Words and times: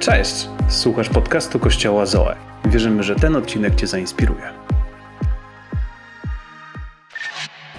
Cześć! 0.00 0.48
Słuchasz 0.68 1.08
podcastu 1.08 1.58
Kościoła 1.58 2.06
Zoe. 2.06 2.36
Wierzymy, 2.64 3.02
że 3.02 3.16
ten 3.16 3.36
odcinek 3.36 3.74
Cię 3.74 3.86
zainspiruje. 3.86 4.42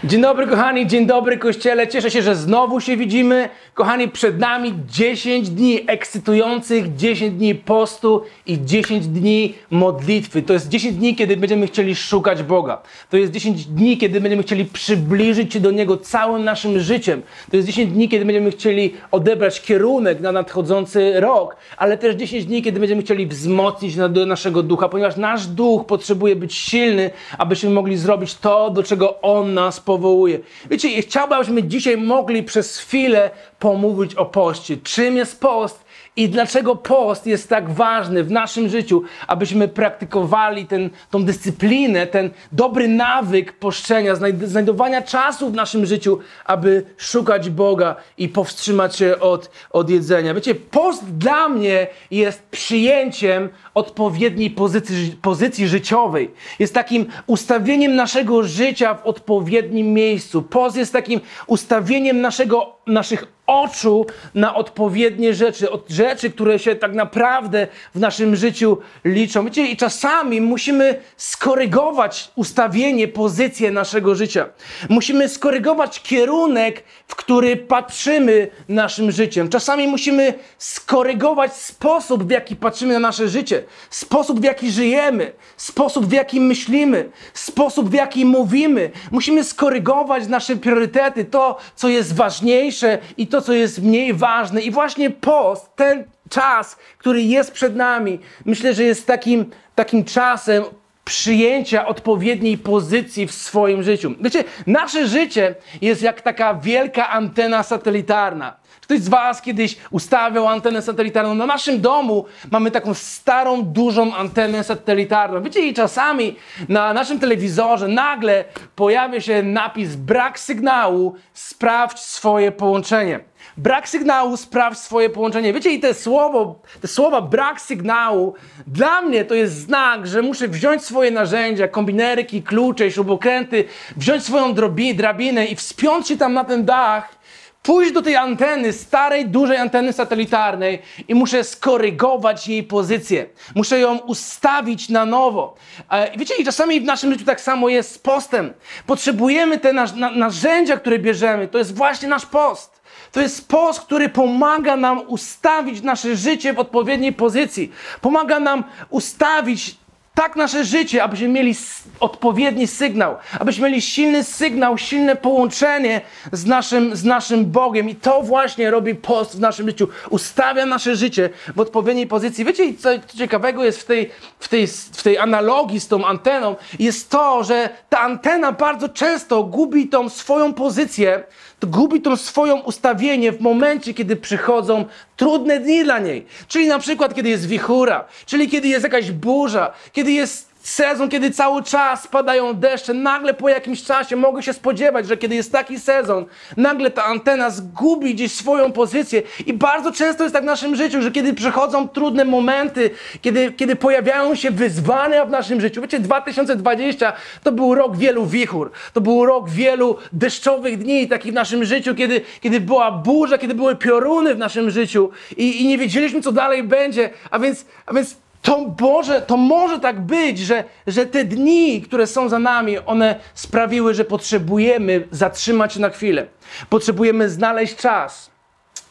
Dzień 0.03 0.21
dobry 0.21 0.47
kochani, 0.47 0.87
dzień 0.87 1.05
dobry 1.05 1.37
kościele. 1.37 1.87
Cieszę 1.87 2.11
się, 2.11 2.21
że 2.21 2.35
znowu 2.35 2.79
się 2.81 2.97
widzimy. 2.97 3.49
Kochani, 3.73 4.07
przed 4.07 4.39
nami 4.39 4.73
10 4.87 5.49
dni 5.49 5.79
ekscytujących, 5.87 6.95
10 6.95 7.37
dni 7.37 7.55
postu 7.55 8.21
i 8.45 8.65
10 8.65 9.07
dni 9.07 9.53
modlitwy. 9.69 10.41
To 10.41 10.53
jest 10.53 10.69
10 10.69 10.95
dni, 10.95 11.15
kiedy 11.15 11.37
będziemy 11.37 11.67
chcieli 11.67 11.95
szukać 11.95 12.43
Boga. 12.43 12.81
To 13.09 13.17
jest 13.17 13.31
10 13.31 13.65
dni, 13.65 13.97
kiedy 13.97 14.21
będziemy 14.21 14.43
chcieli 14.43 14.65
przybliżyć 14.65 15.53
się 15.53 15.59
do 15.59 15.71
Niego 15.71 15.97
całym 15.97 16.43
naszym 16.43 16.79
życiem. 16.79 17.21
To 17.51 17.57
jest 17.57 17.67
10 17.67 17.91
dni, 17.91 18.09
kiedy 18.09 18.25
będziemy 18.25 18.51
chcieli 18.51 18.93
odebrać 19.11 19.61
kierunek 19.61 20.19
na 20.19 20.31
nadchodzący 20.31 21.19
rok, 21.19 21.55
ale 21.77 21.97
też 21.97 22.15
10 22.15 22.45
dni, 22.45 22.61
kiedy 22.61 22.79
będziemy 22.79 23.01
chcieli 23.01 23.27
wzmocnić 23.27 23.95
naszego 24.27 24.63
ducha, 24.63 24.89
ponieważ 24.89 25.17
nasz 25.17 25.47
duch 25.47 25.85
potrzebuje 25.85 26.35
być 26.35 26.55
silny, 26.55 27.09
abyśmy 27.37 27.69
mogli 27.69 27.97
zrobić 27.97 28.35
to, 28.35 28.69
do 28.69 28.83
czego 28.83 29.21
On 29.21 29.53
nas 29.53 29.79
powołuje. 29.79 30.39
Wiecie, 30.69 31.01
chciałbym, 31.01 31.37
abyśmy 31.37 31.63
dzisiaj 31.63 31.97
mogli 31.97 32.43
przez 32.43 32.77
chwilę 32.77 33.31
pomówić 33.61 34.15
o 34.15 34.25
poście. 34.25 34.77
Czym 34.77 35.17
jest 35.17 35.39
post? 35.39 35.85
I 36.15 36.29
dlaczego 36.29 36.75
post 36.75 37.27
jest 37.27 37.49
tak 37.49 37.69
ważny 37.69 38.23
w 38.23 38.31
naszym 38.31 38.69
życiu, 38.69 39.03
abyśmy 39.27 39.67
praktykowali 39.67 40.67
tą 41.09 41.23
dyscyplinę, 41.25 42.07
ten 42.07 42.29
dobry 42.51 42.87
nawyk 42.87 43.53
poszczenia, 43.53 44.15
znajdowania 44.43 45.01
czasu 45.01 45.49
w 45.49 45.53
naszym 45.53 45.85
życiu, 45.85 46.19
aby 46.45 46.85
szukać 46.97 47.49
Boga 47.49 47.95
i 48.17 48.29
powstrzymać 48.29 48.95
się 48.95 49.19
od, 49.19 49.51
od 49.69 49.89
jedzenia. 49.89 50.33
Wiecie, 50.33 50.55
post 50.55 51.05
dla 51.05 51.49
mnie 51.49 51.87
jest 52.11 52.43
przyjęciem 52.43 53.49
odpowiedniej 53.73 54.49
pozycji, 54.49 55.15
pozycji 55.21 55.67
życiowej. 55.67 56.31
Jest 56.59 56.73
takim 56.73 57.05
ustawieniem 57.27 57.95
naszego 57.95 58.43
życia 58.43 58.93
w 58.93 59.05
odpowiednim 59.05 59.93
miejscu. 59.93 60.41
Post 60.41 60.77
jest 60.77 60.93
takim 60.93 61.21
ustawieniem 61.47 62.21
naszego, 62.21 62.80
naszych 62.87 63.27
oczu 63.47 64.05
na 64.35 64.55
odpowiednie 64.55 65.33
rzeczy, 65.33 65.71
od 65.71 65.89
rzeczy, 65.89 66.29
które 66.29 66.59
się 66.59 66.75
tak 66.75 66.93
naprawdę 66.93 67.67
w 67.95 67.99
naszym 67.99 68.35
życiu 68.35 68.77
liczą. 69.05 69.45
Wiecie, 69.45 69.65
i 69.65 69.77
czasami 69.77 70.41
musimy 70.41 70.99
skorygować 71.17 72.31
ustawienie, 72.35 73.07
pozycję 73.07 73.71
naszego 73.71 74.15
życia. 74.15 74.49
Musimy 74.89 75.29
skorygować 75.29 76.01
kierunek, 76.01 76.83
w 77.07 77.15
który 77.15 77.57
patrzymy 77.57 78.47
naszym 78.69 79.11
życiem. 79.11 79.49
Czasami 79.49 79.87
musimy 79.87 80.33
skorygować 80.57 81.53
sposób, 81.53 82.23
w 82.23 82.29
jaki 82.29 82.55
patrzymy 82.55 82.93
na 82.93 82.99
nasze 82.99 83.27
życie, 83.29 83.63
sposób, 83.89 84.39
w 84.39 84.43
jaki 84.43 84.71
żyjemy, 84.71 85.31
sposób, 85.57 86.05
w 86.05 86.11
jaki 86.11 86.41
myślimy, 86.41 87.09
sposób, 87.33 87.89
w 87.89 87.93
jaki 87.93 88.25
mówimy. 88.25 88.91
Musimy 89.11 89.43
skorygować 89.43 90.27
nasze 90.27 90.55
priorytety, 90.55 91.25
to, 91.25 91.57
co 91.75 91.89
jest 91.89 92.15
ważniejsze 92.15 92.70
i 93.17 93.27
to, 93.27 93.41
co 93.41 93.53
jest 93.53 93.81
mniej 93.81 94.13
ważne. 94.13 94.61
I 94.61 94.71
właśnie 94.71 95.09
post, 95.09 95.75
ten 95.75 96.03
czas, 96.29 96.77
który 96.97 97.21
jest 97.21 97.51
przed 97.51 97.75
nami, 97.75 98.19
myślę, 98.45 98.73
że 98.73 98.83
jest 98.83 99.07
takim, 99.07 99.45
takim 99.75 100.03
czasem 100.03 100.63
przyjęcia 101.05 101.87
odpowiedniej 101.87 102.57
pozycji 102.57 103.27
w 103.27 103.31
swoim 103.31 103.83
życiu. 103.83 104.15
Wiecie, 104.21 104.43
nasze 104.67 105.07
życie 105.07 105.55
jest 105.81 106.01
jak 106.01 106.21
taka 106.21 106.53
wielka 106.53 107.09
antena 107.09 107.63
satelitarna. 107.63 108.60
Ktoś 108.91 109.01
z 109.01 109.09
Was 109.09 109.41
kiedyś 109.41 109.77
ustawiał 109.91 110.47
antenę 110.47 110.81
satelitarną. 110.81 111.35
Na 111.35 111.45
naszym 111.45 111.81
domu 111.81 112.25
mamy 112.51 112.71
taką 112.71 112.93
starą, 112.93 113.63
dużą 113.63 114.15
antenę 114.15 114.63
satelitarną. 114.63 115.43
Wiecie, 115.43 115.67
i 115.67 115.73
czasami 115.73 116.35
na 116.69 116.93
naszym 116.93 117.19
telewizorze 117.19 117.87
nagle 117.87 118.45
pojawia 118.75 119.21
się 119.21 119.43
napis 119.43 119.95
brak 119.95 120.39
sygnału, 120.39 121.15
sprawdź 121.33 121.99
swoje 121.99 122.51
połączenie. 122.51 123.19
Brak 123.57 123.89
sygnału, 123.89 124.37
sprawdź 124.37 124.77
swoje 124.77 125.09
połączenie. 125.09 125.53
Wiecie, 125.53 125.73
i 125.73 125.79
te 125.79 125.93
słowo, 125.93 126.61
te 126.81 126.87
słowa 126.87 127.21
brak 127.21 127.61
sygnału, 127.61 128.33
dla 128.67 129.01
mnie 129.01 129.25
to 129.25 129.35
jest 129.35 129.53
znak, 129.53 130.07
że 130.07 130.21
muszę 130.21 130.47
wziąć 130.47 130.83
swoje 130.83 131.11
narzędzia, 131.11 131.67
kombinerki, 131.67 132.43
klucze, 132.43 132.91
śrubokręty, 132.91 133.63
wziąć 133.97 134.23
swoją 134.23 134.53
drabinę 134.95 135.45
i 135.45 135.55
wspiąć 135.55 136.07
się 136.07 136.17
tam 136.17 136.33
na 136.33 136.43
ten 136.43 136.65
dach 136.65 137.20
pójść 137.63 137.91
do 137.91 138.01
tej 138.01 138.15
anteny, 138.15 138.73
starej, 138.73 139.25
dużej 139.25 139.57
anteny 139.57 139.93
satelitarnej 139.93 140.81
i 141.07 141.15
muszę 141.15 141.43
skorygować 141.43 142.47
jej 142.47 142.63
pozycję. 142.63 143.25
Muszę 143.55 143.79
ją 143.79 143.97
ustawić 143.97 144.89
na 144.89 145.05
nowo. 145.05 145.55
E, 145.89 146.17
wiecie, 146.17 146.35
i 146.35 146.45
czasami 146.45 146.81
w 146.81 146.83
naszym 146.83 147.13
życiu 147.13 147.25
tak 147.25 147.41
samo 147.41 147.69
jest 147.69 147.91
z 147.91 147.99
postem. 147.99 148.53
Potrzebujemy 148.87 149.59
te 149.59 149.73
na, 149.73 149.85
narzędzia, 150.15 150.77
które 150.77 150.99
bierzemy. 150.99 151.47
To 151.47 151.57
jest 151.57 151.75
właśnie 151.75 152.07
nasz 152.07 152.25
post. 152.25 152.81
To 153.11 153.21
jest 153.21 153.47
post, 153.47 153.81
który 153.81 154.09
pomaga 154.09 154.75
nam 154.75 155.01
ustawić 155.07 155.81
nasze 155.81 156.15
życie 156.15 156.53
w 156.53 156.59
odpowiedniej 156.59 157.13
pozycji. 157.13 157.71
Pomaga 158.01 158.39
nam 158.39 158.63
ustawić 158.89 159.75
tak 160.15 160.35
nasze 160.35 160.65
życie, 160.65 161.03
abyśmy 161.03 161.27
mieli 161.27 161.55
odpowiedni 161.99 162.67
sygnał, 162.67 163.15
abyśmy 163.39 163.69
mieli 163.69 163.81
silny 163.81 164.23
sygnał, 164.23 164.77
silne 164.77 165.15
połączenie 165.15 166.01
z 166.31 166.45
naszym, 166.45 166.95
z 166.95 167.03
naszym 167.03 167.45
Bogiem. 167.45 167.89
I 167.89 167.95
to 167.95 168.21
właśnie 168.21 168.71
robi 168.71 168.95
post 168.95 169.35
w 169.35 169.39
naszym 169.39 169.67
życiu. 169.67 169.87
Ustawia 170.09 170.65
nasze 170.65 170.95
życie 170.95 171.29
w 171.55 171.59
odpowiedniej 171.59 172.07
pozycji. 172.07 172.45
Wiecie, 172.45 172.73
co, 172.73 172.89
co 173.07 173.17
ciekawego 173.17 173.63
jest 173.63 173.81
w 173.81 173.85
tej, 173.85 174.11
w, 174.39 174.47
tej, 174.47 174.67
w 174.67 175.03
tej 175.03 175.17
analogii 175.17 175.79
z 175.79 175.87
tą 175.87 176.05
anteną? 176.05 176.55
Jest 176.79 177.09
to, 177.09 177.43
że 177.43 177.69
ta 177.89 177.99
antena 177.99 178.51
bardzo 178.51 178.89
często 178.89 179.43
gubi 179.43 179.87
tą 179.87 180.09
swoją 180.09 180.53
pozycję, 180.53 181.23
gubi 181.65 182.01
tą 182.01 182.17
swoją 182.17 182.59
ustawienie 182.59 183.31
w 183.31 183.41
momencie, 183.41 183.93
kiedy 183.93 184.15
przychodzą 184.15 184.85
trudne 185.17 185.59
dni 185.59 185.83
dla 185.83 185.99
niej. 185.99 186.25
Czyli 186.47 186.67
na 186.67 186.79
przykład, 186.79 187.15
kiedy 187.15 187.29
jest 187.29 187.47
wichura, 187.47 188.05
czyli 188.25 188.49
kiedy 188.49 188.67
jest 188.67 188.83
jakaś 188.83 189.11
burza, 189.11 189.73
kiedy 189.93 190.11
jest 190.11 190.50
Sezon, 190.63 191.09
kiedy 191.09 191.31
cały 191.31 191.63
czas 191.63 192.07
padają 192.07 192.53
deszcze, 192.53 192.93
nagle 192.93 193.33
po 193.33 193.49
jakimś 193.49 193.83
czasie 193.83 194.15
mogę 194.15 194.43
się 194.43 194.53
spodziewać, 194.53 195.07
że 195.07 195.17
kiedy 195.17 195.35
jest 195.35 195.51
taki 195.51 195.79
sezon, 195.79 196.25
nagle 196.57 196.91
ta 196.91 197.05
antena 197.05 197.49
zgubi 197.49 198.15
gdzieś 198.15 198.31
swoją 198.31 198.71
pozycję. 198.71 199.21
I 199.45 199.53
bardzo 199.53 199.91
często 199.91 200.23
jest 200.23 200.33
tak 200.33 200.43
w 200.43 200.45
naszym 200.45 200.75
życiu, 200.75 201.01
że 201.01 201.11
kiedy 201.11 201.33
przychodzą 201.33 201.87
trudne 201.87 202.25
momenty, 202.25 202.89
kiedy, 203.21 203.51
kiedy 203.51 203.75
pojawiają 203.75 204.35
się 204.35 204.51
wyzwania 204.51 205.25
w 205.25 205.29
naszym 205.29 205.61
życiu. 205.61 205.81
Wiecie, 205.81 205.99
2020 205.99 207.13
to 207.43 207.51
był 207.51 207.75
rok 207.75 207.97
wielu 207.97 208.25
wichur, 208.25 208.71
to 208.93 209.01
był 209.01 209.25
rok 209.25 209.49
wielu 209.49 209.97
deszczowych 210.13 210.77
dni 210.77 211.07
takich 211.07 211.31
w 211.31 211.35
naszym 211.35 211.65
życiu, 211.65 211.95
kiedy, 211.95 212.21
kiedy 212.41 212.59
była 212.59 212.91
burza, 212.91 213.37
kiedy 213.37 213.55
były 213.55 213.75
pioruny 213.75 214.35
w 214.35 214.37
naszym 214.37 214.71
życiu 214.71 215.09
i, 215.37 215.61
i 215.61 215.67
nie 215.67 215.77
wiedzieliśmy, 215.77 216.21
co 216.21 216.31
dalej 216.31 216.63
będzie. 216.63 217.09
A 217.31 217.39
więc, 217.39 217.65
a 217.85 217.93
więc 217.93 218.15
to 218.41 218.73
może, 218.79 219.21
to 219.21 219.37
może 219.37 219.79
tak 219.79 220.01
być, 220.01 220.39
że, 220.39 220.63
że 220.87 221.05
te 221.05 221.25
dni, 221.25 221.81
które 221.81 222.07
są 222.07 222.29
za 222.29 222.39
nami, 222.39 222.79
one 222.79 223.19
sprawiły, 223.33 223.93
że 223.93 224.05
potrzebujemy 224.05 225.07
zatrzymać 225.11 225.73
się 225.73 225.79
na 225.79 225.89
chwilę. 225.89 226.25
Potrzebujemy 226.69 227.29
znaleźć 227.29 227.75
czas, 227.75 228.31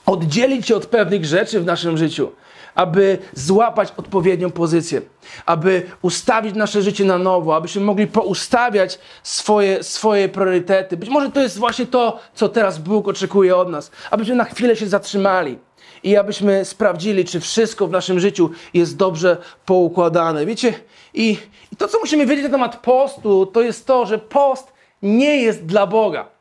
oddzielić 0.07 0.67
się 0.67 0.77
od 0.77 0.87
pewnych 0.87 1.25
rzeczy 1.25 1.61
w 1.61 1.65
naszym 1.65 1.97
życiu, 1.97 2.33
aby 2.75 3.19
złapać 3.33 3.93
odpowiednią 3.97 4.51
pozycję, 4.51 5.03
aby 5.47 5.83
ustawić 6.03 6.55
nasze 6.55 6.83
życie 6.83 7.05
na 7.05 7.19
nowo, 7.19 7.57
abyśmy 7.57 7.83
mogli 7.83 8.07
poustawiać 8.07 8.99
swoje, 9.23 9.83
swoje 9.83 10.29
priorytety. 10.29 10.97
Być 10.97 11.09
może 11.09 11.31
to 11.31 11.41
jest 11.41 11.59
właśnie 11.59 11.87
to, 11.87 12.19
co 12.35 12.49
teraz 12.49 12.79
Bóg 12.79 13.09
oczekuje 13.09 13.57
od 13.57 13.69
nas, 13.69 13.91
abyśmy 14.11 14.35
na 14.35 14.45
chwilę 14.45 14.77
się 14.77 14.87
zatrzymali 14.87 15.59
i 16.05 16.17
abyśmy 16.17 16.65
sprawdzili, 16.65 17.25
czy 17.25 17.41
wszystko 17.41 17.87
w 17.87 17.91
naszym 17.91 18.21
życiu 18.21 18.51
jest 18.75 18.97
dobrze 18.97 19.37
poukładane. 19.67 20.47
Wiecie, 20.47 20.75
i, 21.15 21.37
i 21.73 21.77
to, 21.77 21.89
co 21.89 21.99
musimy 21.99 22.27
wiedzieć 22.27 22.45
na 22.45 22.51
temat 22.51 22.77
postu, 22.77 23.47
to 23.47 23.63
jest 23.63 23.87
to, 23.87 24.07
że 24.07 24.19
post 24.19 24.73
nie 25.03 25.37
jest 25.37 25.67
dla 25.67 25.87
Boga. 25.87 26.40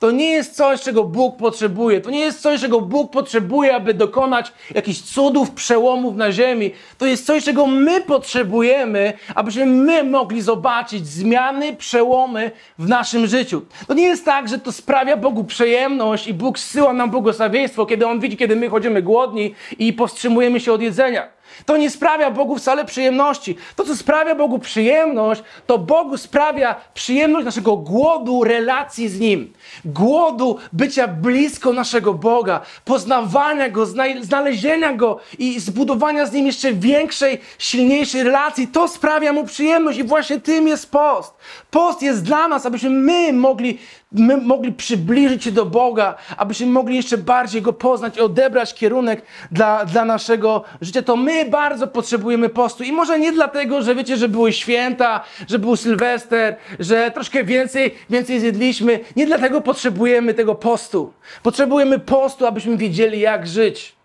To 0.00 0.10
nie 0.10 0.30
jest 0.30 0.56
coś, 0.56 0.80
czego 0.82 1.04
Bóg 1.04 1.36
potrzebuje. 1.36 2.00
To 2.00 2.10
nie 2.10 2.20
jest 2.20 2.40
coś, 2.42 2.60
czego 2.60 2.80
Bóg 2.80 3.12
potrzebuje, 3.12 3.74
aby 3.74 3.94
dokonać 3.94 4.52
jakichś 4.74 5.00
cudów, 5.00 5.50
przełomów 5.50 6.16
na 6.16 6.32
ziemi. 6.32 6.70
To 6.98 7.06
jest 7.06 7.26
coś, 7.26 7.44
czego 7.44 7.66
my 7.66 8.00
potrzebujemy, 8.00 9.12
abyśmy 9.34 9.66
my 9.66 10.04
mogli 10.04 10.42
zobaczyć 10.42 11.06
zmiany, 11.06 11.76
przełomy 11.76 12.50
w 12.78 12.88
naszym 12.88 13.26
życiu. 13.26 13.62
To 13.86 13.94
nie 13.94 14.02
jest 14.02 14.24
tak, 14.24 14.48
że 14.48 14.58
to 14.58 14.72
sprawia 14.72 15.16
Bogu 15.16 15.44
przyjemność 15.44 16.26
i 16.26 16.34
Bóg 16.34 16.58
zsyła 16.58 16.92
nam 16.92 17.10
błogosławieństwo, 17.10 17.86
kiedy 17.86 18.06
On 18.06 18.20
widzi, 18.20 18.36
kiedy 18.36 18.56
my 18.56 18.68
chodzimy 18.68 19.02
głodni 19.02 19.54
i 19.78 19.92
powstrzymujemy 19.92 20.60
się 20.60 20.72
od 20.72 20.82
jedzenia. 20.82 21.39
To 21.66 21.76
nie 21.76 21.90
sprawia 21.90 22.30
Bogu 22.30 22.56
wcale 22.56 22.84
przyjemności. 22.84 23.56
To, 23.76 23.84
co 23.84 23.96
sprawia 23.96 24.34
Bogu 24.34 24.58
przyjemność, 24.58 25.42
to 25.66 25.78
Bogu 25.78 26.16
sprawia 26.16 26.74
przyjemność 26.94 27.44
naszego 27.44 27.76
głodu 27.76 28.44
relacji 28.44 29.08
z 29.08 29.20
Nim. 29.20 29.52
Głodu 29.84 30.58
bycia 30.72 31.08
blisko 31.08 31.72
naszego 31.72 32.14
Boga, 32.14 32.60
poznawania 32.84 33.68
Go, 33.68 33.86
zna- 33.86 34.22
znalezienia 34.22 34.92
Go 34.92 35.18
i 35.38 35.60
zbudowania 35.60 36.26
z 36.26 36.32
Nim 36.32 36.46
jeszcze 36.46 36.72
większej, 36.72 37.40
silniejszej 37.58 38.22
relacji. 38.22 38.68
To 38.68 38.88
sprawia 38.88 39.32
Mu 39.32 39.44
przyjemność 39.44 39.98
i 39.98 40.04
właśnie 40.04 40.40
tym 40.40 40.68
jest 40.68 40.90
post. 40.90 41.34
Post 41.70 42.02
jest 42.02 42.22
dla 42.24 42.48
nas, 42.48 42.66
abyśmy 42.66 42.90
my 42.90 43.32
mogli, 43.32 43.78
my 44.12 44.36
mogli 44.36 44.72
przybliżyć 44.72 45.44
się 45.44 45.52
do 45.52 45.66
Boga, 45.66 46.14
abyśmy 46.36 46.66
mogli 46.66 46.96
jeszcze 46.96 47.18
bardziej 47.18 47.62
Go 47.62 47.72
poznać 47.72 48.16
i 48.16 48.20
odebrać 48.20 48.74
kierunek 48.74 49.22
dla, 49.52 49.84
dla 49.84 50.04
naszego 50.04 50.64
życia. 50.80 51.02
To 51.02 51.16
my 51.16 51.44
bardzo 51.44 51.86
potrzebujemy 51.86 52.48
postu 52.48 52.84
i 52.84 52.92
może 52.92 53.18
nie 53.18 53.32
dlatego, 53.32 53.82
że 53.82 53.94
wiecie, 53.94 54.16
że 54.16 54.28
były 54.28 54.52
święta, 54.52 55.24
że 55.48 55.58
był 55.58 55.76
Sylwester, 55.76 56.56
że 56.78 57.10
troszkę 57.10 57.44
więcej, 57.44 57.94
więcej 58.10 58.40
zjedliśmy. 58.40 59.00
Nie 59.16 59.26
dlatego 59.26 59.60
potrzebujemy 59.60 60.34
tego 60.34 60.54
postu. 60.54 61.12
Potrzebujemy 61.42 61.98
postu, 61.98 62.46
abyśmy 62.46 62.76
wiedzieli, 62.76 63.20
jak 63.20 63.46
żyć. 63.46 63.99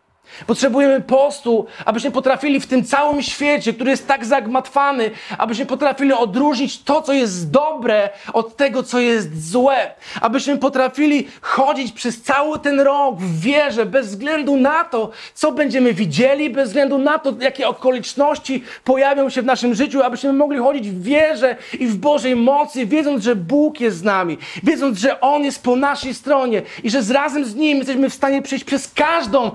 Potrzebujemy 0.48 1.02
postu, 1.02 1.66
abyśmy 1.86 2.12
potrafili 2.12 2.60
w 2.60 2.68
tym 2.68 2.84
całym 2.84 3.22
świecie, 3.22 3.74
który 3.74 3.92
jest 3.92 4.08
tak 4.08 4.26
zagmatwany, 4.26 5.12
abyśmy 5.38 5.66
potrafili 5.66 6.14
odróżnić 6.14 6.84
to, 6.84 7.02
co 7.02 7.14
jest 7.14 7.52
dobre, 7.52 8.10
od 8.34 8.58
tego, 8.58 8.84
co 8.84 9.00
jest 9.00 9.52
złe. 9.52 9.92
Abyśmy 10.22 10.58
potrafili 10.58 11.28
chodzić 11.42 11.92
przez 11.92 12.22
cały 12.22 12.60
ten 12.60 12.80
rok 12.80 13.20
w 13.20 13.40
wierze, 13.40 13.86
bez 13.86 14.08
względu 14.08 14.58
na 14.58 14.84
to, 14.84 15.10
co 15.34 15.52
będziemy 15.52 15.94
widzieli, 15.94 16.50
bez 16.50 16.68
względu 16.68 16.98
na 16.98 17.20
to, 17.20 17.34
jakie 17.40 17.68
okoliczności 17.68 18.64
pojawią 18.84 19.30
się 19.30 19.42
w 19.42 19.46
naszym 19.46 19.76
życiu, 19.76 20.04
abyśmy 20.04 20.34
mogli 20.34 20.58
chodzić 20.58 20.90
w 20.90 21.04
wierze 21.04 21.56
i 21.80 21.88
w 21.88 21.98
Bożej 21.98 22.36
mocy, 22.36 22.86
wiedząc, 22.86 23.24
że 23.24 23.36
Bóg 23.36 23.80
jest 23.80 23.98
z 23.98 24.04
nami, 24.04 24.38
wiedząc, 24.64 25.00
że 25.00 25.22
On 25.22 25.44
jest 25.44 25.64
po 25.64 25.76
naszej 25.76 26.14
stronie 26.14 26.62
i 26.84 26.90
że 26.90 27.04
z 27.04 27.12
razem 27.12 27.46
z 27.46 27.56
Nim 27.56 27.78
jesteśmy 27.78 28.10
w 28.10 28.14
stanie 28.14 28.42
przejść 28.42 28.66
przez 28.66 28.94
każdą 28.94 29.52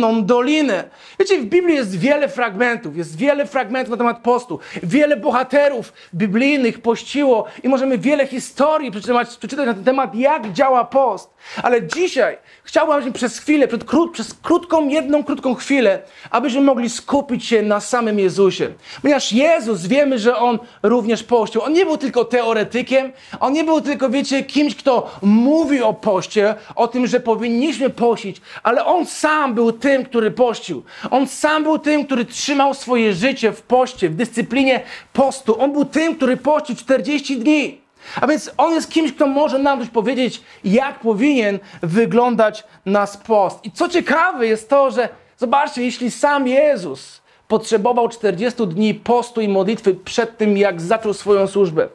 ciemną 0.00 0.24
dolinę. 0.24 0.84
Wiecie, 1.18 1.38
w 1.38 1.44
Biblii 1.44 1.76
jest 1.76 1.98
wiele 1.98 2.28
fragmentów, 2.28 2.96
jest 2.96 3.16
wiele 3.16 3.46
fragmentów 3.46 3.90
na 3.90 3.96
temat 3.96 4.22
postu. 4.22 4.58
Wiele 4.82 5.16
bohaterów 5.16 5.92
biblijnych 6.14 6.82
pościło 6.82 7.44
i 7.62 7.68
możemy 7.68 7.98
wiele 7.98 8.26
historii 8.26 8.90
przeczytać, 8.90 9.36
przeczytać 9.36 9.66
na 9.66 9.74
ten 9.74 9.84
temat, 9.84 10.14
jak 10.14 10.52
działa 10.52 10.84
post. 10.84 11.30
Ale 11.62 11.86
dzisiaj 11.86 12.38
chciałbym, 12.64 13.12
przez 13.12 13.38
chwilę, 13.38 13.68
przed 13.68 13.84
krót, 13.84 14.12
przez 14.12 14.34
krótką, 14.34 14.88
jedną 14.88 15.24
krótką 15.24 15.54
chwilę, 15.54 16.02
abyśmy 16.30 16.60
mogli 16.60 16.90
skupić 16.90 17.44
się 17.46 17.62
na 17.62 17.80
samym 17.80 18.18
Jezusie. 18.18 18.68
Ponieważ 19.02 19.32
Jezus, 19.32 19.86
wiemy, 19.86 20.18
że 20.18 20.36
On 20.36 20.58
również 20.82 21.22
pościł. 21.22 21.62
On 21.62 21.72
nie 21.72 21.86
był 21.86 21.96
tylko 21.96 22.24
teoretykiem, 22.24 23.12
On 23.40 23.52
nie 23.52 23.64
był 23.64 23.80
tylko, 23.80 24.10
wiecie, 24.10 24.44
kimś, 24.44 24.74
kto 24.74 25.10
mówi 25.22 25.82
o 25.82 25.94
poście, 25.94 26.54
o 26.76 26.88
tym, 26.88 27.06
że 27.06 27.20
powinniśmy 27.20 27.90
pościć, 27.90 28.40
ale 28.62 28.84
On 28.84 29.06
sam 29.06 29.54
był 29.54 29.72
tym, 29.72 29.89
który 30.04 30.30
pościł. 30.30 30.82
On 31.10 31.26
sam 31.26 31.62
był 31.62 31.78
tym, 31.78 32.06
który 32.06 32.24
trzymał 32.24 32.74
swoje 32.74 33.14
życie 33.14 33.52
w 33.52 33.62
poście, 33.62 34.08
w 34.08 34.14
dyscyplinie 34.14 34.80
postu. 35.12 35.60
On 35.60 35.72
był 35.72 35.84
tym, 35.84 36.16
który 36.16 36.36
pościł 36.36 36.76
40 36.76 37.36
dni. 37.38 37.80
A 38.20 38.26
więc 38.26 38.50
on 38.56 38.72
jest 38.72 38.90
kimś, 38.90 39.12
kto 39.12 39.26
może 39.26 39.58
nam 39.58 39.80
coś 39.80 39.88
powiedzieć, 39.88 40.42
jak 40.64 40.98
powinien 40.98 41.58
wyglądać 41.82 42.64
nasz 42.86 43.16
post. 43.16 43.64
I 43.64 43.70
co 43.70 43.88
ciekawe 43.88 44.46
jest 44.46 44.68
to, 44.68 44.90
że 44.90 45.08
zobaczcie, 45.36 45.82
jeśli 45.82 46.10
sam 46.10 46.48
Jezus 46.48 47.20
potrzebował 47.48 48.08
40 48.08 48.66
dni 48.66 48.94
postu 48.94 49.40
i 49.40 49.48
modlitwy 49.48 49.94
przed 49.94 50.38
tym, 50.38 50.56
jak 50.56 50.80
zaczął 50.80 51.14
swoją 51.14 51.46
służbę, 51.46 51.88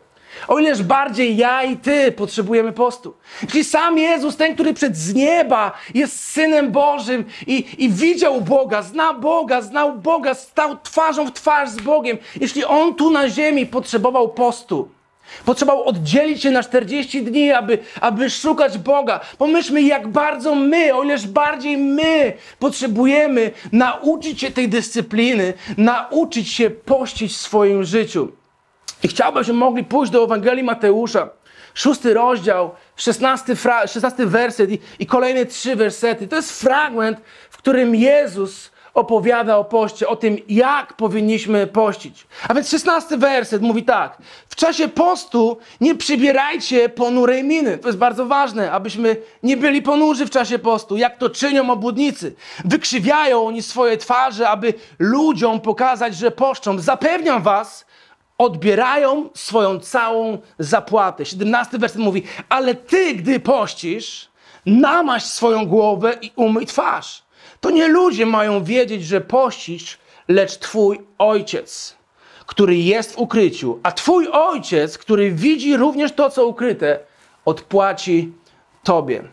o 0.47 0.59
ileż 0.59 0.83
bardziej 0.83 1.37
ja 1.37 1.63
i 1.63 1.77
ty 1.77 2.11
potrzebujemy 2.11 2.73
postu. 2.73 3.13
Jeśli 3.41 3.63
sam 3.63 3.97
Jezus, 3.97 4.37
ten, 4.37 4.53
który 4.53 4.73
przed 4.73 4.97
z 4.97 5.13
nieba 5.13 5.71
jest 5.93 6.19
Synem 6.19 6.71
Bożym 6.71 7.25
i, 7.47 7.65
i 7.77 7.89
widział 7.89 8.41
Boga, 8.41 8.81
zna 8.81 9.13
Boga, 9.13 9.61
znał 9.61 9.97
Boga, 9.97 10.33
stał 10.33 10.77
twarzą 10.83 11.27
w 11.27 11.33
twarz 11.33 11.69
z 11.69 11.81
Bogiem, 11.81 12.17
jeśli 12.41 12.65
On 12.65 12.95
tu 12.95 13.09
na 13.09 13.29
ziemi 13.29 13.65
potrzebował 13.65 14.29
postu, 14.29 14.89
Potrzebował 15.45 15.83
oddzielić 15.83 16.43
się 16.43 16.51
na 16.51 16.63
40 16.63 17.23
dni, 17.23 17.51
aby, 17.51 17.77
aby 18.01 18.29
szukać 18.29 18.77
Boga. 18.77 19.19
Pomyślmy, 19.37 19.81
jak 19.81 20.07
bardzo 20.07 20.55
my, 20.55 20.95
o 20.95 21.03
ileż 21.03 21.27
bardziej 21.27 21.77
my 21.77 22.33
potrzebujemy 22.59 23.51
nauczyć 23.71 24.41
się 24.41 24.51
tej 24.51 24.69
dyscypliny, 24.69 25.53
nauczyć 25.77 26.51
się 26.51 26.69
pościć 26.69 27.33
w 27.33 27.37
swoim 27.37 27.83
życiu. 27.83 28.31
I 29.03 29.07
chciałbym, 29.07 29.43
żebyśmy 29.43 29.59
mogli 29.65 29.83
pójść 29.83 30.11
do 30.11 30.23
Ewangelii 30.23 30.63
Mateusza, 30.63 31.29
szósty 31.73 32.13
rozdział, 32.13 32.71
szesnasty, 32.95 33.55
fra- 33.55 33.87
szesnasty 33.87 34.25
werset 34.25 34.71
i, 34.71 34.79
i 34.99 35.05
kolejne 35.05 35.45
trzy 35.45 35.75
wersety. 35.75 36.27
To 36.27 36.35
jest 36.35 36.61
fragment, 36.61 37.19
w 37.49 37.57
którym 37.57 37.95
Jezus 37.95 38.71
opowiada 38.93 39.57
o 39.57 39.63
poście, 39.63 40.07
o 40.07 40.15
tym, 40.15 40.37
jak 40.47 40.93
powinniśmy 40.93 41.67
pościć. 41.67 42.27
A 42.47 42.53
więc 42.53 42.69
szesnasty 42.69 43.17
werset 43.17 43.61
mówi 43.61 43.83
tak. 43.83 44.17
W 44.49 44.55
czasie 44.55 44.87
postu 44.87 45.57
nie 45.81 45.95
przybierajcie 45.95 46.89
ponurej 46.89 47.43
miny. 47.43 47.77
To 47.77 47.87
jest 47.87 47.97
bardzo 47.97 48.25
ważne, 48.25 48.71
abyśmy 48.71 49.17
nie 49.43 49.57
byli 49.57 49.81
ponurzy 49.81 50.25
w 50.25 50.29
czasie 50.29 50.59
postu, 50.59 50.97
jak 50.97 51.17
to 51.17 51.29
czynią 51.29 51.69
obłudnicy. 51.69 52.35
Wykrzywiają 52.65 53.47
oni 53.47 53.61
swoje 53.61 53.97
twarze, 53.97 54.49
aby 54.49 54.73
ludziom 54.99 55.61
pokazać, 55.61 56.15
że 56.15 56.31
poszczą. 56.31 56.79
Zapewniam 56.79 57.43
was, 57.43 57.85
odbierają 58.37 59.29
swoją 59.33 59.79
całą 59.79 60.37
zapłatę. 60.59 61.25
17 61.25 61.77
werset 61.77 62.01
mówi, 62.01 62.23
ale 62.49 62.75
ty, 62.75 63.15
gdy 63.15 63.39
pościsz, 63.39 64.29
namaś 64.65 65.23
swoją 65.23 65.65
głowę 65.65 66.17
i 66.21 66.31
umyj 66.35 66.65
twarz. 66.65 67.23
To 67.61 67.69
nie 67.69 67.87
ludzie 67.87 68.25
mają 68.25 68.63
wiedzieć, 68.63 69.05
że 69.05 69.21
pościsz, 69.21 69.97
lecz 70.27 70.57
twój 70.57 71.01
ojciec, 71.17 71.95
który 72.45 72.77
jest 72.77 73.13
w 73.13 73.17
ukryciu, 73.17 73.79
a 73.83 73.91
twój 73.91 74.27
ojciec, 74.31 74.97
który 74.97 75.31
widzi 75.31 75.77
również 75.77 76.11
to, 76.11 76.29
co 76.29 76.47
ukryte, 76.47 76.99
odpłaci 77.45 78.33
tobie. 78.83 79.23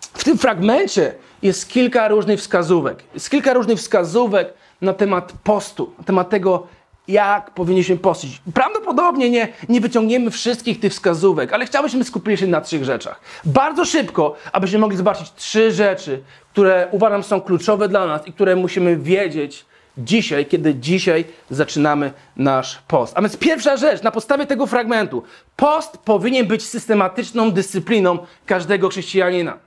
W 0.00 0.24
tym 0.24 0.38
fragmencie 0.38 1.14
jest 1.42 1.68
kilka 1.68 2.08
różnych 2.08 2.40
wskazówek. 2.40 3.04
Jest 3.14 3.30
kilka 3.30 3.52
różnych 3.52 3.78
wskazówek 3.78 4.54
na 4.80 4.92
temat 4.92 5.32
postu, 5.44 5.92
na 5.98 6.04
temat 6.04 6.30
tego, 6.30 6.66
jak 7.08 7.50
powinniśmy 7.50 7.96
postić. 7.96 8.42
Prawdopodobnie 8.54 9.30
nie, 9.30 9.48
nie 9.68 9.80
wyciągniemy 9.80 10.30
wszystkich 10.30 10.80
tych 10.80 10.92
wskazówek, 10.92 11.52
ale 11.52 11.66
chciałbyśmy 11.66 12.04
skupić 12.04 12.40
się 12.40 12.46
na 12.46 12.60
trzech 12.60 12.84
rzeczach. 12.84 13.20
Bardzo 13.44 13.84
szybko, 13.84 14.36
abyśmy 14.52 14.78
mogli 14.78 14.96
zobaczyć 14.96 15.32
trzy 15.32 15.72
rzeczy, 15.72 16.22
które 16.52 16.88
uważam 16.90 17.22
są 17.22 17.40
kluczowe 17.40 17.88
dla 17.88 18.06
nas 18.06 18.26
i 18.26 18.32
które 18.32 18.56
musimy 18.56 18.96
wiedzieć 18.96 19.66
dzisiaj, 19.98 20.46
kiedy 20.46 20.74
dzisiaj 20.74 21.24
zaczynamy 21.50 22.12
nasz 22.36 22.78
post. 22.88 23.12
A 23.16 23.20
więc 23.20 23.36
pierwsza 23.36 23.76
rzecz, 23.76 24.02
na 24.02 24.10
podstawie 24.10 24.46
tego 24.46 24.66
fragmentu, 24.66 25.22
post 25.56 25.98
powinien 25.98 26.46
być 26.46 26.66
systematyczną 26.66 27.50
dyscypliną 27.50 28.18
każdego 28.46 28.88
chrześcijanina 28.88 29.58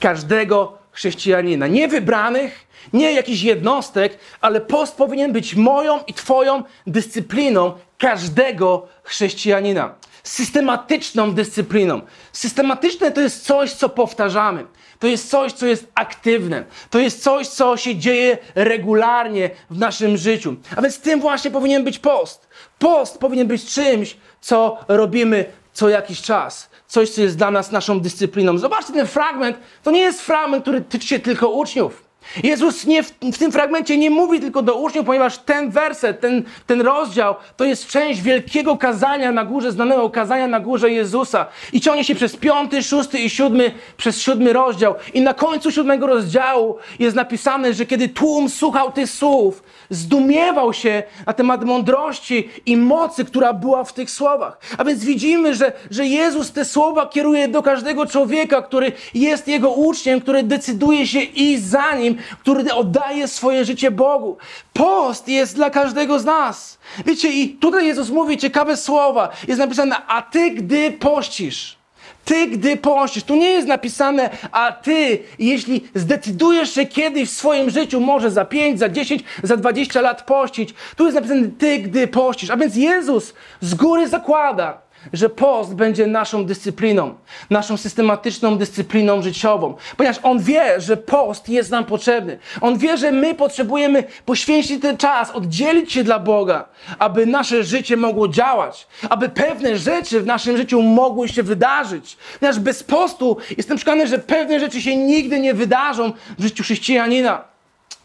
każdego 0.00 0.78
chrześcijanina. 0.98 1.66
Nie 1.66 1.88
wybranych, 1.88 2.66
nie 2.92 3.12
jakichś 3.12 3.42
jednostek, 3.42 4.18
ale 4.40 4.60
post 4.60 4.96
powinien 4.96 5.32
być 5.32 5.54
moją 5.54 6.00
i 6.06 6.14
Twoją 6.14 6.62
dyscypliną 6.86 7.72
każdego 7.98 8.88
chrześcijanina. 9.02 9.94
Systematyczną 10.22 11.34
dyscypliną. 11.34 12.00
Systematyczne 12.32 13.12
to 13.12 13.20
jest 13.20 13.44
coś, 13.44 13.72
co 13.72 13.88
powtarzamy. 13.88 14.66
To 14.98 15.06
jest 15.06 15.30
coś, 15.30 15.52
co 15.52 15.66
jest 15.66 15.86
aktywne. 15.94 16.64
To 16.90 16.98
jest 16.98 17.22
coś, 17.22 17.48
co 17.48 17.76
się 17.76 17.96
dzieje 17.96 18.38
regularnie 18.54 19.50
w 19.70 19.78
naszym 19.78 20.16
życiu. 20.16 20.56
A 20.76 20.82
więc 20.82 21.00
tym 21.00 21.20
właśnie 21.20 21.50
powinien 21.50 21.84
być 21.84 21.98
post. 21.98 22.48
Post 22.78 23.18
powinien 23.18 23.46
być 23.46 23.64
czymś, 23.74 24.16
co 24.40 24.78
robimy 24.88 25.44
co 25.72 25.88
jakiś 25.88 26.22
czas. 26.22 26.67
Coś, 26.88 27.10
co 27.10 27.22
jest 27.22 27.38
dla 27.38 27.50
nas 27.50 27.72
naszą 27.72 28.00
dyscypliną. 28.00 28.58
Zobaczcie 28.58 28.92
ten 28.92 29.06
fragment. 29.06 29.58
To 29.82 29.90
nie 29.90 30.00
jest 30.00 30.20
fragment, 30.20 30.62
który 30.62 30.80
tyczy 30.80 31.06
się 31.08 31.18
tylko 31.18 31.48
uczniów. 31.48 32.07
Jezus 32.42 32.86
nie 32.86 33.02
w, 33.02 33.12
w 33.32 33.38
tym 33.38 33.52
fragmencie 33.52 33.98
nie 33.98 34.10
mówi 34.10 34.40
tylko 34.40 34.62
do 34.62 34.74
uczniów, 34.74 35.06
ponieważ 35.06 35.38
ten 35.38 35.70
werset, 35.70 36.20
ten, 36.20 36.44
ten 36.66 36.80
rozdział 36.80 37.34
to 37.56 37.64
jest 37.64 37.86
część 37.86 38.22
wielkiego 38.22 38.76
kazania 38.76 39.32
na 39.32 39.44
górze, 39.44 39.72
znanego 39.72 40.10
kazania 40.10 40.46
na 40.46 40.60
górze 40.60 40.90
Jezusa. 40.90 41.46
I 41.72 41.80
ciągnie 41.80 42.04
się 42.04 42.14
przez 42.14 42.36
piąty, 42.36 42.82
szósty 42.82 43.18
i 43.18 43.30
siódmy, 43.30 43.72
przez 43.96 44.20
siódmy 44.20 44.52
rozdział. 44.52 44.94
I 45.14 45.20
na 45.20 45.34
końcu 45.34 45.72
siódmego 45.72 46.06
rozdziału 46.06 46.76
jest 46.98 47.16
napisane, 47.16 47.74
że 47.74 47.86
kiedy 47.86 48.08
tłum 48.08 48.48
słuchał 48.48 48.92
tych 48.92 49.10
słów, 49.10 49.62
zdumiewał 49.90 50.72
się 50.72 51.02
na 51.26 51.32
temat 51.32 51.64
mądrości 51.64 52.48
i 52.66 52.76
mocy, 52.76 53.24
która 53.24 53.52
była 53.52 53.84
w 53.84 53.92
tych 53.92 54.10
słowach. 54.10 54.58
A 54.78 54.84
więc 54.84 55.04
widzimy, 55.04 55.54
że, 55.54 55.72
że 55.90 56.06
Jezus 56.06 56.52
te 56.52 56.64
słowa 56.64 57.06
kieruje 57.06 57.48
do 57.48 57.62
każdego 57.62 58.06
człowieka, 58.06 58.62
który 58.62 58.92
jest 59.14 59.48
Jego 59.48 59.70
uczniem, 59.70 60.20
który 60.20 60.42
decyduje 60.42 61.06
się 61.06 61.20
iść 61.20 61.62
za 61.62 61.96
Nim 61.96 62.17
który 62.40 62.74
oddaje 62.74 63.28
swoje 63.28 63.64
życie 63.64 63.90
Bogu. 63.90 64.36
Post 64.72 65.28
jest 65.28 65.54
dla 65.54 65.70
każdego 65.70 66.18
z 66.18 66.24
nas. 66.24 66.78
Wiecie, 67.06 67.28
i 67.32 67.48
tutaj 67.48 67.86
Jezus 67.86 68.10
mówi 68.10 68.38
ciekawe 68.38 68.76
słowa. 68.76 69.28
Jest 69.48 69.60
napisane, 69.60 70.06
a 70.06 70.22
ty 70.22 70.50
gdy 70.50 70.90
pościsz. 70.92 71.78
Ty, 72.24 72.46
gdy 72.46 72.76
pościsz, 72.76 73.22
tu 73.22 73.36
nie 73.36 73.50
jest 73.50 73.68
napisane, 73.68 74.30
a 74.52 74.72
ty, 74.72 75.18
jeśli 75.38 75.88
zdecydujesz 75.94 76.74
się 76.74 76.86
kiedyś 76.86 77.28
w 77.28 77.36
swoim 77.36 77.70
życiu, 77.70 78.00
może 78.00 78.30
za 78.30 78.44
5, 78.44 78.78
za 78.78 78.88
10, 78.88 79.24
za 79.42 79.56
20 79.56 80.00
lat 80.00 80.22
pościć, 80.22 80.74
tu 80.96 81.04
jest 81.04 81.14
napisane, 81.14 81.48
ty, 81.58 81.78
gdy 81.78 82.06
pościsz. 82.08 82.50
A 82.50 82.56
więc 82.56 82.76
Jezus 82.76 83.34
z 83.60 83.74
góry 83.74 84.08
zakłada, 84.08 84.87
że 85.12 85.28
post 85.28 85.74
będzie 85.74 86.06
naszą 86.06 86.44
dyscypliną, 86.44 87.14
naszą 87.50 87.76
systematyczną 87.76 88.58
dyscypliną 88.58 89.22
życiową, 89.22 89.74
ponieważ 89.96 90.18
On 90.22 90.38
wie, 90.38 90.80
że 90.80 90.96
post 90.96 91.48
jest 91.48 91.70
nam 91.70 91.84
potrzebny. 91.84 92.38
On 92.60 92.78
wie, 92.78 92.96
że 92.96 93.12
my 93.12 93.34
potrzebujemy 93.34 94.04
poświęcić 94.24 94.82
ten 94.82 94.96
czas, 94.96 95.30
oddzielić 95.30 95.92
się 95.92 96.04
dla 96.04 96.18
Boga, 96.18 96.68
aby 96.98 97.26
nasze 97.26 97.64
życie 97.64 97.96
mogło 97.96 98.28
działać, 98.28 98.86
aby 99.10 99.28
pewne 99.28 99.78
rzeczy 99.78 100.20
w 100.20 100.26
naszym 100.26 100.56
życiu 100.56 100.82
mogły 100.82 101.28
się 101.28 101.42
wydarzyć. 101.42 102.16
Ponieważ 102.40 102.60
bez 102.60 102.82
postu 102.82 103.36
jestem 103.56 103.76
przekonany, 103.76 104.06
że 104.06 104.18
pewne 104.18 104.60
rzeczy 104.60 104.82
się 104.82 104.96
nigdy 104.96 105.40
nie 105.40 105.54
wydarzą 105.54 106.12
w 106.38 106.42
życiu 106.42 106.62
chrześcijanina. 106.62 107.57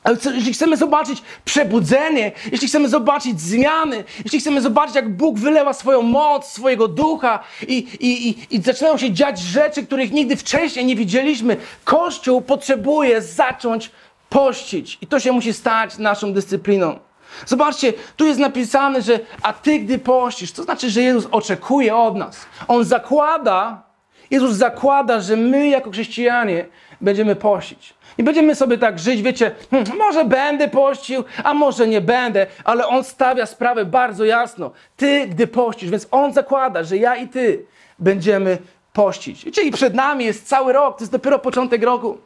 Ale 0.04 0.18
jeśli 0.34 0.54
chcemy 0.54 0.78
zobaczyć 0.78 1.22
przebudzenie, 1.46 2.32
jeśli 2.52 2.68
chcemy 2.68 2.90
zobaczyć 2.90 3.42
zmiany, 3.42 4.04
jeśli 4.24 4.40
chcemy 4.40 4.62
zobaczyć, 4.62 4.96
jak 4.96 5.16
Bóg 5.16 5.40
wylewa 5.40 5.74
swoją 5.74 6.02
moc, 6.02 6.48
swojego 6.48 6.88
ducha 6.88 7.40
i, 7.68 7.78
i, 7.78 8.30
i, 8.30 8.56
i 8.56 8.62
zaczynają 8.62 8.98
się 8.98 9.12
dziać 9.12 9.40
rzeczy, 9.40 9.86
których 9.86 10.12
nigdy 10.12 10.36
wcześniej 10.36 10.86
nie 10.86 10.96
widzieliśmy, 10.96 11.58
Kościół 11.84 12.42
potrzebuje 12.42 13.22
zacząć 13.22 13.92
pościć. 14.30 14.98
I 15.02 15.08
to 15.08 15.20
się 15.20 15.32
musi 15.32 15.54
stać 15.54 15.98
naszą 15.98 16.34
dyscypliną. 16.34 17.00
Zobaczcie, 17.46 17.94
tu 18.18 18.26
jest 18.26 18.40
napisane, 18.40 19.02
że 19.02 19.20
a 19.42 19.54
ty, 19.54 19.80
gdy 19.80 20.00
pościsz, 20.00 20.52
to 20.52 20.64
znaczy, 20.64 20.90
że 20.90 21.02
Jezus 21.02 21.28
oczekuje 21.32 21.96
od 21.96 22.16
nas. 22.16 22.46
On 22.68 22.86
zakłada, 22.86 23.84
Jezus 24.32 24.56
zakłada, 24.56 25.20
że 25.20 25.36
my 25.36 25.68
jako 25.68 25.92
chrześcijanie 25.92 26.66
będziemy 27.02 27.36
pościć. 27.36 27.94
Nie 28.18 28.24
będziemy 28.24 28.56
sobie 28.56 28.78
tak 28.78 29.00
żyć, 29.00 29.22
wiecie, 29.22 29.52
hmm, 29.72 29.98
może 29.98 30.26
będę 30.26 30.68
pościł, 30.68 31.24
a 31.44 31.54
może 31.54 31.88
nie 31.88 32.02
będę, 32.02 32.48
ale 32.64 32.88
On 32.88 33.04
stawia 33.04 33.46
sprawę 33.46 33.86
bardzo 33.86 34.26
jasno. 34.26 34.72
Ty, 34.98 35.28
gdy 35.28 35.48
pościsz, 35.48 35.90
więc 35.90 36.08
On 36.12 36.34
zakłada, 36.34 36.84
że 36.84 36.98
ja 36.98 37.16
i 37.16 37.28
Ty 37.28 37.66
będziemy 38.00 38.58
pościć. 38.94 39.46
Czyli 39.54 39.72
przed 39.72 39.94
nami 39.94 40.26
jest 40.26 40.48
cały 40.48 40.74
rok, 40.74 40.98
to 40.98 41.04
jest 41.04 41.12
dopiero 41.12 41.40
początek 41.40 41.84
roku. 41.84 42.18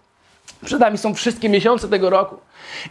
Przed 0.65 0.79
nami 0.79 0.97
są 0.97 1.13
wszystkie 1.13 1.49
miesiące 1.49 1.87
tego 1.87 2.09
roku. 2.09 2.35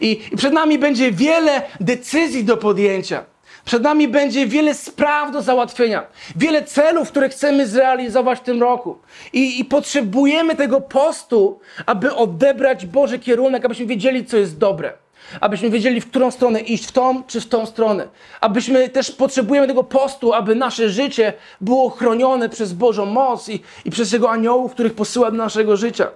I, 0.00 0.22
I 0.32 0.36
przed 0.36 0.52
nami 0.52 0.78
będzie 0.78 1.12
wiele 1.12 1.62
decyzji 1.80 2.44
do 2.44 2.56
podjęcia. 2.56 3.24
Przed 3.66 3.82
nami 3.82 4.08
będzie 4.08 4.46
wiele 4.46 4.74
spraw 4.74 5.32
do 5.32 5.42
załatwienia, 5.42 6.06
wiele 6.36 6.62
celów, 6.62 7.08
które 7.08 7.28
chcemy 7.28 7.66
zrealizować 7.66 8.38
w 8.38 8.42
tym 8.42 8.62
roku. 8.62 8.98
I, 9.32 9.60
I 9.60 9.64
potrzebujemy 9.64 10.56
tego 10.56 10.80
postu, 10.80 11.60
aby 11.86 12.14
odebrać 12.14 12.86
Boży 12.86 13.18
kierunek, 13.18 13.64
abyśmy 13.64 13.86
wiedzieli, 13.86 14.26
co 14.26 14.36
jest 14.36 14.58
dobre. 14.58 14.92
Abyśmy 15.40 15.70
wiedzieli, 15.70 16.00
w 16.00 16.10
którą 16.10 16.30
stronę 16.30 16.60
iść, 16.60 16.86
w 16.86 16.92
tą 16.92 17.22
czy 17.22 17.40
w 17.40 17.48
tą 17.48 17.66
stronę. 17.66 18.08
Abyśmy 18.40 18.88
też 18.88 19.10
potrzebujemy 19.10 19.66
tego 19.66 19.84
postu, 19.84 20.32
aby 20.32 20.54
nasze 20.54 20.88
życie 20.90 21.32
było 21.60 21.90
chronione 21.90 22.48
przez 22.48 22.72
Bożą 22.72 23.06
moc 23.06 23.48
i, 23.48 23.62
i 23.84 23.90
przez 23.90 24.12
Jego 24.12 24.30
aniołów, 24.30 24.72
których 24.72 24.94
posyła 24.94 25.30
do 25.30 25.36
naszego 25.36 25.76
życia. 25.76 26.08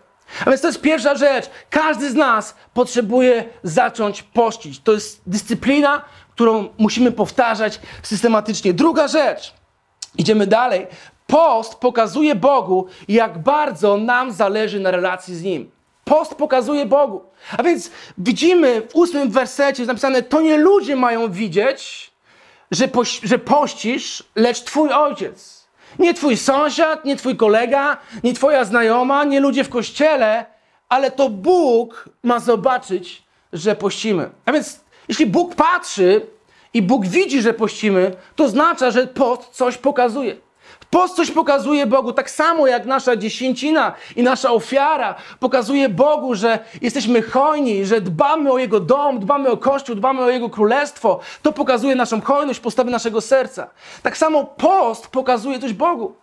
A 0.46 0.50
więc 0.50 0.60
to 0.60 0.66
jest 0.66 0.80
pierwsza 0.80 1.14
rzecz. 1.14 1.50
Każdy 1.70 2.10
z 2.10 2.14
nas 2.14 2.54
potrzebuje 2.74 3.44
zacząć 3.62 4.22
pościć. 4.22 4.80
To 4.80 4.92
jest 4.92 5.22
dyscyplina, 5.26 6.02
którą 6.40 6.68
musimy 6.78 7.12
powtarzać 7.12 7.80
systematycznie. 8.02 8.72
Druga 8.72 9.08
rzecz. 9.08 9.54
Idziemy 10.18 10.46
dalej. 10.46 10.86
Post 11.26 11.74
pokazuje 11.74 12.34
Bogu, 12.34 12.86
jak 13.08 13.38
bardzo 13.38 13.96
nam 13.96 14.32
zależy 14.32 14.80
na 14.80 14.90
relacji 14.90 15.36
z 15.36 15.42
Nim. 15.42 15.70
Post 16.04 16.34
pokazuje 16.34 16.86
Bogu. 16.86 17.22
A 17.58 17.62
więc 17.62 17.90
widzimy 18.18 18.82
w 18.90 18.96
ósmym 18.96 19.30
wersecie 19.30 19.82
jest 19.82 19.88
napisane, 19.88 20.22
to 20.22 20.40
nie 20.40 20.56
ludzie 20.56 20.96
mają 20.96 21.32
widzieć, 21.32 22.10
że, 22.70 22.88
poś, 22.88 23.20
że 23.22 23.38
pościsz, 23.38 24.24
lecz 24.36 24.60
Twój 24.62 24.92
Ojciec. 24.92 25.66
Nie 25.98 26.14
Twój 26.14 26.36
sąsiad, 26.36 27.04
nie 27.04 27.16
Twój 27.16 27.36
kolega, 27.36 27.96
nie 28.24 28.34
Twoja 28.34 28.64
znajoma, 28.64 29.24
nie 29.24 29.40
ludzie 29.40 29.64
w 29.64 29.68
kościele, 29.68 30.46
ale 30.88 31.10
to 31.10 31.30
Bóg 31.30 32.08
ma 32.22 32.38
zobaczyć, 32.38 33.22
że 33.52 33.76
pościmy. 33.76 34.30
A 34.46 34.52
więc 34.52 34.80
jeśli 35.10 35.26
Bóg 35.26 35.54
patrzy 35.54 36.26
i 36.74 36.82
Bóg 36.82 37.06
widzi, 37.06 37.42
że 37.42 37.54
pościmy, 37.54 38.16
to 38.36 38.44
oznacza, 38.44 38.90
że 38.90 39.06
post 39.06 39.48
coś 39.50 39.78
pokazuje. 39.78 40.36
Post 40.90 41.16
coś 41.16 41.30
pokazuje 41.30 41.86
Bogu, 41.86 42.12
tak 42.12 42.30
samo 42.30 42.66
jak 42.66 42.86
nasza 42.86 43.16
dziesięcina 43.16 43.92
i 44.16 44.22
nasza 44.22 44.52
ofiara 44.52 45.14
pokazuje 45.40 45.88
Bogu, 45.88 46.34
że 46.34 46.58
jesteśmy 46.82 47.22
hojni, 47.22 47.86
że 47.86 48.00
dbamy 48.00 48.52
o 48.52 48.58
Jego 48.58 48.80
dom, 48.80 49.18
dbamy 49.18 49.50
o 49.50 49.56
Kościół, 49.56 49.94
dbamy 49.96 50.22
o 50.22 50.30
Jego 50.30 50.50
królestwo. 50.50 51.20
To 51.42 51.52
pokazuje 51.52 51.94
naszą 51.94 52.20
hojność, 52.20 52.60
postawę 52.60 52.90
naszego 52.90 53.20
serca. 53.20 53.70
Tak 54.02 54.16
samo 54.16 54.44
post 54.44 55.06
pokazuje 55.06 55.58
coś 55.58 55.72
Bogu. 55.72 56.14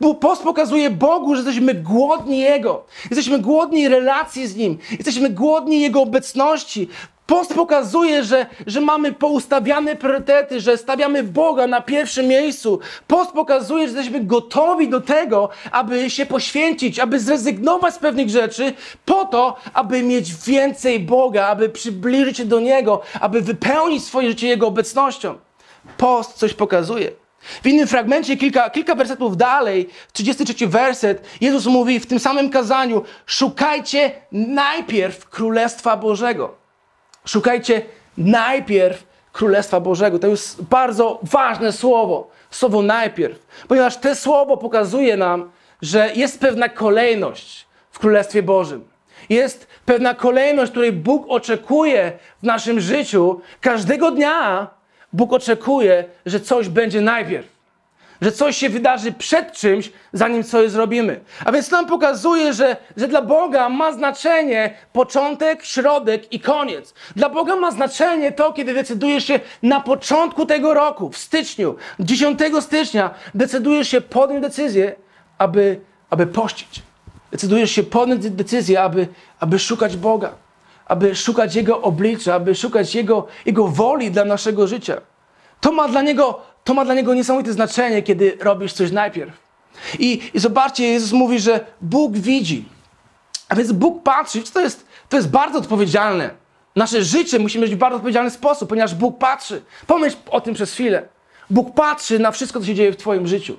Bo 0.00 0.14
post 0.14 0.42
pokazuje 0.42 0.90
Bogu, 0.90 1.34
że 1.34 1.42
jesteśmy 1.42 1.74
głodni 1.74 2.38
Jego. 2.38 2.84
Jesteśmy 3.10 3.38
głodni 3.38 3.88
relacji 3.88 4.46
z 4.46 4.56
Nim. 4.56 4.78
Jesteśmy 4.90 5.30
głodni 5.30 5.80
Jego 5.80 6.02
obecności. 6.02 6.88
Post 7.30 7.54
pokazuje, 7.54 8.24
że, 8.24 8.46
że 8.66 8.80
mamy 8.80 9.12
poustawiane 9.12 9.96
priorytety, 9.96 10.60
że 10.60 10.76
stawiamy 10.76 11.22
Boga 11.22 11.66
na 11.66 11.80
pierwszym 11.80 12.26
miejscu. 12.26 12.80
Post 13.06 13.32
pokazuje, 13.32 13.88
że 13.88 13.94
jesteśmy 13.94 14.24
gotowi 14.24 14.88
do 14.88 15.00
tego, 15.00 15.48
aby 15.72 16.10
się 16.10 16.26
poświęcić, 16.26 16.98
aby 16.98 17.20
zrezygnować 17.20 17.94
z 17.94 17.98
pewnych 17.98 18.30
rzeczy, 18.30 18.72
po 19.04 19.24
to, 19.24 19.56
aby 19.74 20.02
mieć 20.02 20.34
więcej 20.34 21.00
Boga, 21.00 21.46
aby 21.46 21.68
przybliżyć 21.68 22.36
się 22.36 22.44
do 22.44 22.60
Niego, 22.60 23.00
aby 23.20 23.40
wypełnić 23.40 24.04
swoje 24.04 24.28
życie 24.28 24.48
Jego 24.48 24.66
obecnością. 24.66 25.38
Post 25.96 26.32
coś 26.32 26.54
pokazuje. 26.54 27.12
W 27.62 27.66
innym 27.66 27.86
fragmencie, 27.86 28.36
kilka, 28.36 28.70
kilka 28.70 28.94
wersetów 28.94 29.36
dalej, 29.36 29.88
33 30.12 30.66
werset, 30.66 31.26
Jezus 31.40 31.66
mówi 31.66 32.00
w 32.00 32.06
tym 32.06 32.18
samym 32.18 32.50
kazaniu: 32.50 33.02
Szukajcie 33.26 34.12
najpierw 34.32 35.28
Królestwa 35.28 35.96
Bożego. 35.96 36.59
Szukajcie 37.24 37.82
najpierw 38.18 39.06
Królestwa 39.32 39.80
Bożego. 39.80 40.18
To 40.18 40.26
jest 40.26 40.62
bardzo 40.62 41.20
ważne 41.22 41.72
słowo. 41.72 42.30
Słowo 42.50 42.82
najpierw. 42.82 43.46
Ponieważ 43.68 43.96
to 43.96 44.14
słowo 44.14 44.56
pokazuje 44.56 45.16
nam, 45.16 45.50
że 45.82 46.12
jest 46.14 46.40
pewna 46.40 46.68
kolejność 46.68 47.66
w 47.90 47.98
Królestwie 47.98 48.42
Bożym. 48.42 48.88
Jest 49.28 49.66
pewna 49.86 50.14
kolejność, 50.14 50.70
której 50.70 50.92
Bóg 50.92 51.24
oczekuje 51.28 52.12
w 52.42 52.42
naszym 52.42 52.80
życiu. 52.80 53.40
Każdego 53.60 54.10
dnia 54.10 54.66
Bóg 55.12 55.32
oczekuje, 55.32 56.04
że 56.26 56.40
coś 56.40 56.68
będzie 56.68 57.00
najpierw 57.00 57.59
że 58.20 58.32
coś 58.32 58.56
się 58.56 58.68
wydarzy 58.68 59.12
przed 59.12 59.52
czymś, 59.52 59.92
zanim 60.12 60.44
coś 60.44 60.70
zrobimy. 60.70 61.20
A 61.44 61.52
więc 61.52 61.70
nam 61.70 61.86
pokazuje, 61.86 62.52
że, 62.52 62.76
że 62.96 63.08
dla 63.08 63.22
Boga 63.22 63.68
ma 63.68 63.92
znaczenie 63.92 64.74
początek, 64.92 65.64
środek 65.64 66.32
i 66.32 66.40
koniec. 66.40 66.94
Dla 67.16 67.28
Boga 67.28 67.56
ma 67.56 67.70
znaczenie 67.70 68.32
to, 68.32 68.52
kiedy 68.52 68.74
decydujesz 68.74 69.24
się 69.24 69.40
na 69.62 69.80
początku 69.80 70.46
tego 70.46 70.74
roku, 70.74 71.10
w 71.10 71.18
styczniu, 71.18 71.76
10 72.00 72.40
stycznia, 72.60 73.10
decydujesz 73.34 73.88
się 73.88 74.00
podjąć 74.00 74.42
decyzję, 74.42 74.96
aby, 75.38 75.80
aby 76.10 76.26
pościć. 76.26 76.82
Decydujesz 77.30 77.70
się 77.70 77.82
podjąć 77.82 78.30
decyzję, 78.30 78.82
aby, 78.82 79.08
aby 79.40 79.58
szukać 79.58 79.96
Boga, 79.96 80.32
aby 80.86 81.14
szukać 81.14 81.54
Jego 81.54 81.82
oblicza, 81.82 82.34
aby 82.34 82.54
szukać 82.54 82.94
Jego, 82.94 83.26
Jego 83.46 83.68
woli 83.68 84.10
dla 84.10 84.24
naszego 84.24 84.66
życia. 84.66 85.00
To 85.60 85.72
ma 85.72 85.88
dla 85.88 86.02
Niego 86.02 86.40
to 86.64 86.74
ma 86.74 86.84
dla 86.84 86.94
niego 86.94 87.14
niesamowite 87.14 87.52
znaczenie, 87.52 88.02
kiedy 88.02 88.36
robisz 88.40 88.72
coś 88.72 88.90
najpierw. 88.92 89.32
I, 89.98 90.22
I 90.34 90.40
zobaczcie, 90.40 90.84
Jezus 90.84 91.12
mówi, 91.12 91.40
że 91.40 91.66
Bóg 91.80 92.16
widzi. 92.16 92.64
A 93.48 93.54
więc 93.54 93.72
Bóg 93.72 94.02
patrzy, 94.02 94.42
to 94.52 94.60
jest, 94.60 94.86
to 95.08 95.16
jest 95.16 95.30
bardzo 95.30 95.58
odpowiedzialne. 95.58 96.30
Nasze 96.76 97.04
życie 97.04 97.38
musimy 97.38 97.66
mieć 97.66 97.74
w 97.74 97.78
bardzo 97.78 97.96
odpowiedzialny 97.96 98.30
sposób, 98.30 98.68
ponieważ 98.68 98.94
Bóg 98.94 99.18
patrzy. 99.18 99.62
Pomyśl 99.86 100.16
o 100.30 100.40
tym 100.40 100.54
przez 100.54 100.72
chwilę. 100.72 101.08
Bóg 101.50 101.74
patrzy 101.74 102.18
na 102.18 102.30
wszystko, 102.30 102.60
co 102.60 102.66
się 102.66 102.74
dzieje 102.74 102.92
w 102.92 102.96
Twoim 102.96 103.26
życiu. 103.26 103.56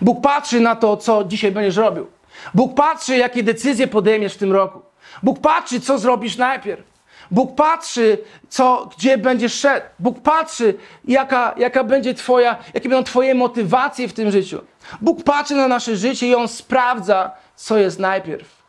Bóg 0.00 0.22
patrzy 0.22 0.60
na 0.60 0.76
to, 0.76 0.96
co 0.96 1.24
dzisiaj 1.24 1.52
będziesz 1.52 1.76
robił. 1.76 2.06
Bóg 2.54 2.74
patrzy, 2.74 3.16
jakie 3.16 3.42
decyzje 3.42 3.86
podejmiesz 3.86 4.34
w 4.34 4.38
tym 4.38 4.52
roku. 4.52 4.80
Bóg 5.22 5.40
patrzy, 5.40 5.80
co 5.80 5.98
zrobisz 5.98 6.36
najpierw. 6.36 6.89
Bóg 7.30 7.54
patrzy, 7.54 8.18
co, 8.48 8.90
gdzie 8.96 9.18
będziesz 9.18 9.54
szedł. 9.54 9.86
Bóg 9.98 10.20
patrzy, 10.20 10.74
jaka, 11.04 11.54
jaka 11.58 11.84
będzie 11.84 12.14
twoja, 12.14 12.58
jakie 12.74 12.88
będą 12.88 13.04
Twoje 13.04 13.34
motywacje 13.34 14.08
w 14.08 14.12
tym 14.12 14.30
życiu. 14.30 14.60
Bóg 15.00 15.24
patrzy 15.24 15.54
na 15.54 15.68
nasze 15.68 15.96
życie 15.96 16.26
i 16.26 16.34
On 16.34 16.48
sprawdza, 16.48 17.30
co 17.56 17.78
jest 17.78 17.98
najpierw. 17.98 18.60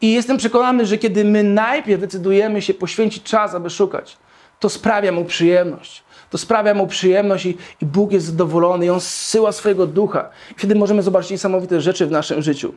I 0.00 0.12
jestem 0.12 0.36
przekonany, 0.36 0.86
że 0.86 0.98
kiedy 0.98 1.24
my 1.24 1.42
najpierw 1.42 2.00
decydujemy 2.00 2.62
się 2.62 2.74
poświęcić 2.74 3.22
czas, 3.22 3.54
aby 3.54 3.70
szukać, 3.70 4.16
to 4.60 4.68
sprawia 4.68 5.12
mu 5.12 5.24
przyjemność. 5.24 6.02
To 6.30 6.38
sprawia 6.38 6.74
mu 6.74 6.86
przyjemność 6.86 7.46
i, 7.46 7.56
i 7.82 7.86
Bóg 7.86 8.12
jest 8.12 8.26
zadowolony 8.26 8.86
i 8.86 8.90
On 8.90 9.00
zsyła 9.00 9.52
swojego 9.52 9.86
ducha. 9.86 10.28
Wtedy 10.56 10.74
możemy 10.74 11.02
zobaczyć 11.02 11.30
niesamowite 11.30 11.80
rzeczy 11.80 12.06
w 12.06 12.10
naszym 12.10 12.42
życiu. 12.42 12.74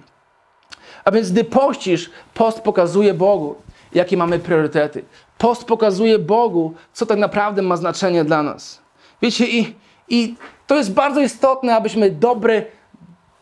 A 1.05 1.11
więc 1.11 1.31
gdy 1.31 1.43
pościsz, 1.43 2.09
post 2.33 2.61
pokazuje 2.61 3.13
Bogu, 3.13 3.55
jakie 3.93 4.17
mamy 4.17 4.39
priorytety. 4.39 5.03
Post 5.41 5.63
pokazuje 5.65 6.19
Bogu, 6.19 6.73
co 6.93 7.05
tak 7.05 7.19
naprawdę 7.19 7.61
ma 7.61 7.77
znaczenie 7.77 8.23
dla 8.23 8.43
nas. 8.43 8.81
Wiecie, 9.21 9.45
i, 9.47 9.75
i 10.09 10.35
to 10.67 10.75
jest 10.77 10.93
bardzo 10.93 11.21
istotne, 11.21 11.75
abyśmy 11.75 12.09
dobry, 12.09 12.65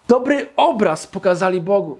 dobry 0.08 0.48
obraz 0.56 1.08
pokazali 1.08 1.62
Bogu. 1.62 1.98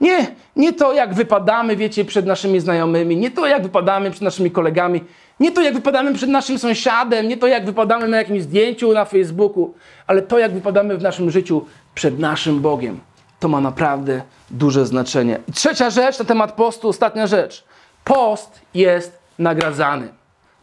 Nie, 0.00 0.26
nie 0.56 0.72
to, 0.72 0.92
jak 0.92 1.14
wypadamy, 1.14 1.76
wiecie, 1.76 2.04
przed 2.04 2.26
naszymi 2.26 2.60
znajomymi, 2.60 3.16
nie 3.16 3.30
to, 3.30 3.46
jak 3.46 3.62
wypadamy 3.62 4.10
przed 4.10 4.22
naszymi 4.22 4.50
kolegami, 4.50 5.04
nie 5.40 5.52
to, 5.52 5.62
jak 5.62 5.74
wypadamy 5.74 6.14
przed 6.14 6.30
naszym 6.30 6.58
sąsiadem, 6.58 7.28
nie 7.28 7.36
to, 7.36 7.46
jak 7.46 7.66
wypadamy 7.66 8.08
na 8.08 8.16
jakimś 8.16 8.42
zdjęciu 8.42 8.92
na 8.92 9.04
Facebooku, 9.04 9.74
ale 10.06 10.22
to, 10.22 10.38
jak 10.38 10.52
wypadamy 10.52 10.96
w 10.96 11.02
naszym 11.02 11.30
życiu 11.30 11.64
przed 11.94 12.18
naszym 12.18 12.60
Bogiem. 12.60 13.00
To 13.40 13.48
ma 13.48 13.60
naprawdę 13.60 14.22
duże 14.50 14.86
znaczenie. 14.86 15.38
I 15.48 15.52
trzecia 15.52 15.90
rzecz 15.90 16.18
na 16.18 16.24
temat 16.24 16.52
postu, 16.52 16.88
ostatnia 16.88 17.26
rzecz. 17.26 17.64
Post 18.04 18.60
jest 18.74 19.23
nagradzany. 19.38 20.08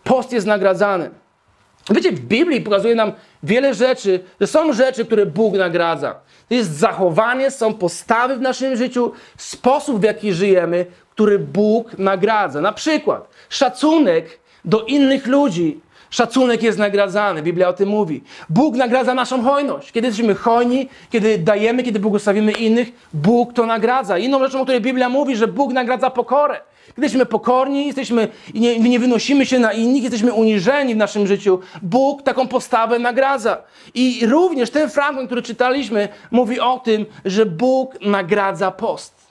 Post 0.04 0.34
jest 0.34 0.48
nagradzany. 0.48 1.10
Wiecie, 1.90 2.12
w 2.12 2.20
Biblii 2.20 2.62
pokazuje 2.62 2.96
nam 2.96 3.12
wiele 3.44 3.74
rzeczy, 3.74 4.20
że 4.42 4.48
są 4.48 4.74
rzeczy, 4.74 5.06
które 5.06 5.25
Bóg 5.25 5.54
nagradza. 5.54 6.16
To 6.50 6.56
jest 6.56 6.72
zachowanie, 6.72 7.51
są 7.51 7.74
postawy 7.74 8.36
w 8.36 8.42
naszym 8.42 8.75
życiu, 8.75 9.12
sposób 9.38 10.00
w 10.00 10.04
jaki 10.04 10.34
żyjemy, 10.34 10.86
który 11.12 11.40
Bóg 11.40 11.98
nagradza. 11.98 12.62
Na 12.62 12.72
przykład 12.72 13.28
szacunek 13.50 14.40
do 14.66 14.86
innych 14.86 15.28
ludzi. 15.28 15.80
Szacunek 16.10 16.63
jest 16.63 16.80
nagradzany, 16.80 17.42
Biblia 17.42 17.70
o 17.70 17.74
tym 17.74 17.90
mówi. 17.90 18.24
Bóg 18.50 18.75
nagradza 18.75 19.13
naszą 19.13 19.44
hojność. 19.44 19.92
Kiedy 19.92 20.08
jesteśmy 20.08 20.36
hojni, 20.36 20.90
kiedy 21.10 21.38
dajemy, 21.38 21.84
kiedy 21.84 22.00
błogosławimy 22.00 22.51
innych, 22.51 22.92
Bóg 23.13 23.54
to 23.54 23.66
nagradza. 23.66 24.18
Inną 24.18 24.40
rzeczą, 24.40 24.60
o 24.62 24.63
której 24.63 24.82
Biblia 24.82 25.10
mówi, 25.10 25.36
że 25.36 25.48
Bóg 25.48 25.74
nagradza 25.74 26.10
pokorę. 26.10 26.62
Jesteśmy 26.98 27.25
pokorni, 27.25 27.88
jesteśmy, 27.88 28.27
nie, 28.53 28.79
nie 28.79 29.00
wynosimy 29.00 29.45
się 29.45 29.60
na 29.60 29.74
innych, 29.74 30.03
jesteśmy 30.03 30.33
uniżeni 30.33 30.93
w 30.93 30.98
naszym 30.98 31.27
życiu, 31.27 31.60
Bóg 31.81 32.24
taką 32.24 32.48
postawę 32.48 33.00
nagradza. 33.00 33.57
I 33.93 34.25
również 34.25 34.69
ten 34.69 34.89
fragment, 34.89 35.25
który 35.25 35.41
czytaliśmy, 35.41 36.10
mówi 36.31 36.60
o 36.60 36.79
tym, 36.79 37.05
że 37.25 37.45
Bóg 37.45 38.01
nagradza 38.01 38.71
post. 38.71 39.21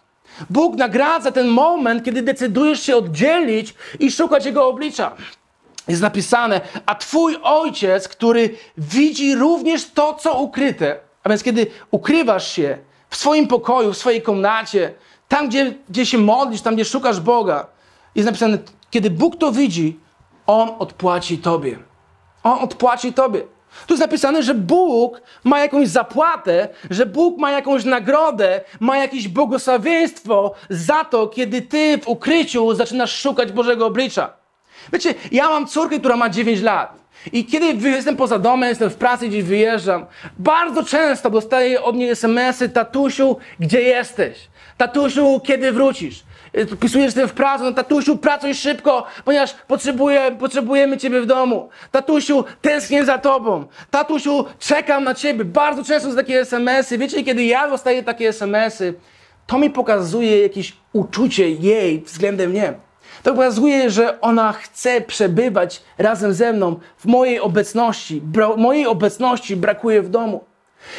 Bóg 0.50 0.76
nagradza 0.76 1.32
ten 1.32 1.48
moment, 1.48 2.04
kiedy 2.04 2.22
decydujesz 2.22 2.82
się 2.82 2.96
oddzielić 2.96 3.74
i 3.98 4.10
szukać 4.10 4.46
Jego 4.46 4.68
oblicza. 4.68 5.12
Jest 5.88 6.02
napisane, 6.02 6.60
a 6.86 6.94
Twój 6.94 7.36
ojciec, 7.42 8.08
który 8.08 8.50
widzi 8.78 9.34
również 9.34 9.90
to, 9.90 10.14
co 10.14 10.40
ukryte, 10.40 10.96
a 11.24 11.28
więc 11.28 11.42
kiedy 11.42 11.66
ukrywasz 11.90 12.52
się 12.52 12.78
w 13.10 13.16
swoim 13.16 13.46
pokoju, 13.46 13.92
w 13.92 13.98
swojej 13.98 14.22
komnacie, 14.22 14.94
tam, 15.30 15.48
gdzie, 15.48 15.74
gdzie 15.88 16.06
się 16.06 16.18
modlisz, 16.18 16.60
tam, 16.60 16.74
gdzie 16.74 16.84
szukasz 16.84 17.20
Boga, 17.20 17.66
jest 18.14 18.26
napisane, 18.26 18.58
kiedy 18.90 19.10
Bóg 19.10 19.36
to 19.36 19.52
widzi, 19.52 20.00
On 20.46 20.70
odpłaci 20.78 21.38
Tobie. 21.38 21.78
On 22.42 22.58
odpłaci 22.58 23.12
Tobie. 23.12 23.40
Tu 23.86 23.94
jest 23.94 24.00
napisane, 24.00 24.42
że 24.42 24.54
Bóg 24.54 25.22
ma 25.44 25.60
jakąś 25.60 25.88
zapłatę, 25.88 26.68
że 26.90 27.06
Bóg 27.06 27.38
ma 27.38 27.50
jakąś 27.50 27.84
nagrodę, 27.84 28.60
ma 28.80 28.96
jakieś 28.96 29.28
błogosławieństwo 29.28 30.54
za 30.70 31.04
to, 31.04 31.28
kiedy 31.28 31.62
Ty 31.62 31.98
w 31.98 32.08
ukryciu 32.08 32.74
zaczynasz 32.74 33.20
szukać 33.20 33.52
Bożego 33.52 33.86
oblicza. 33.86 34.32
Wiecie, 34.92 35.14
ja 35.32 35.48
mam 35.48 35.66
córkę, 35.66 35.98
która 35.98 36.16
ma 36.16 36.30
9 36.30 36.60
lat. 36.60 37.00
I 37.32 37.44
kiedy 37.44 37.88
jestem 37.88 38.16
poza 38.16 38.38
domem, 38.38 38.68
jestem 38.68 38.90
w 38.90 38.96
pracy, 38.96 39.28
gdzieś 39.28 39.44
wyjeżdżam, 39.44 40.06
bardzo 40.38 40.84
często 40.84 41.30
dostaję 41.30 41.82
od 41.82 41.96
niej 41.96 42.10
SMS-y, 42.10 42.68
tatusiu, 42.68 43.36
gdzie 43.60 43.80
jesteś? 43.80 44.50
Tatusiu, 44.80 45.40
kiedy 45.44 45.72
wrócisz? 45.72 46.22
Pisujesz, 46.80 46.92
że 46.92 47.04
jestem 47.04 47.28
w 47.28 47.32
pracy, 47.32 47.64
no 47.64 47.72
tatusiu, 47.72 48.16
pracuj 48.16 48.54
szybko, 48.54 49.06
ponieważ 49.24 49.54
potrzebuję, 49.68 50.36
potrzebujemy 50.38 50.96
ciebie 50.98 51.20
w 51.20 51.26
domu. 51.26 51.68
Tatusiu, 51.90 52.44
tęsknię 52.62 53.04
za 53.04 53.18
tobą. 53.18 53.64
Tatusiu, 53.90 54.44
czekam 54.58 55.04
na 55.04 55.14
ciebie. 55.14 55.44
Bardzo 55.44 55.84
często 55.84 56.10
są 56.10 56.16
takie 56.16 56.40
SMS-y. 56.40 56.98
Wiecie, 56.98 57.24
kiedy 57.24 57.44
ja 57.44 57.68
dostaję 57.70 58.02
takie 58.02 58.28
SMS-y, 58.28 58.94
to 59.46 59.58
mi 59.58 59.70
pokazuje 59.70 60.42
jakieś 60.42 60.76
uczucie 60.92 61.50
jej 61.50 62.00
względem 62.00 62.50
mnie. 62.50 62.74
To 63.22 63.34
pokazuje, 63.34 63.90
że 63.90 64.20
ona 64.20 64.52
chce 64.52 65.00
przebywać 65.00 65.82
razem 65.98 66.32
ze 66.34 66.52
mną 66.52 66.76
w 66.98 67.06
mojej 67.06 67.40
obecności. 67.40 68.22
Bra- 68.22 68.56
mojej 68.56 68.86
obecności 68.86 69.56
brakuje 69.56 70.02
w 70.02 70.08
domu. 70.08 70.44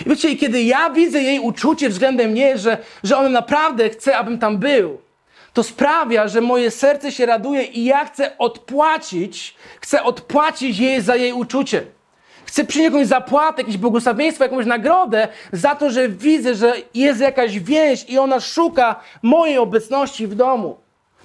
I 0.05 0.09
wiecie, 0.09 0.35
kiedy 0.35 0.63
ja 0.63 0.89
widzę 0.89 1.21
jej 1.21 1.39
uczucie 1.39 1.89
względem 1.89 2.31
mnie, 2.31 2.57
że, 2.57 2.77
że 3.03 3.17
ona 3.17 3.29
naprawdę 3.29 3.89
chce, 3.89 4.17
abym 4.17 4.39
tam 4.39 4.57
był, 4.57 5.01
to 5.53 5.63
sprawia, 5.63 6.27
że 6.27 6.41
moje 6.41 6.71
serce 6.71 7.11
się 7.11 7.25
raduje 7.25 7.63
i 7.63 7.85
ja 7.85 8.05
chcę 8.05 8.37
odpłacić, 8.37 9.55
chcę 9.81 10.03
odpłacić 10.03 10.79
jej 10.79 11.01
za 11.01 11.15
jej 11.15 11.33
uczucie. 11.33 11.83
Chcę 12.45 12.65
przynieść 12.65 12.93
jakąś 12.93 13.07
zapłatę, 13.07 13.61
jakieś 13.61 13.77
błogosławieństwo, 13.77 14.43
jakąś 14.43 14.65
nagrodę 14.65 15.27
za 15.51 15.75
to, 15.75 15.89
że 15.89 16.09
widzę, 16.09 16.55
że 16.55 16.73
jest 16.93 17.21
jakaś 17.21 17.59
więź 17.59 18.05
i 18.09 18.19
ona 18.19 18.39
szuka 18.39 18.95
mojej 19.21 19.57
obecności 19.57 20.27
w 20.27 20.35
domu. 20.35 20.77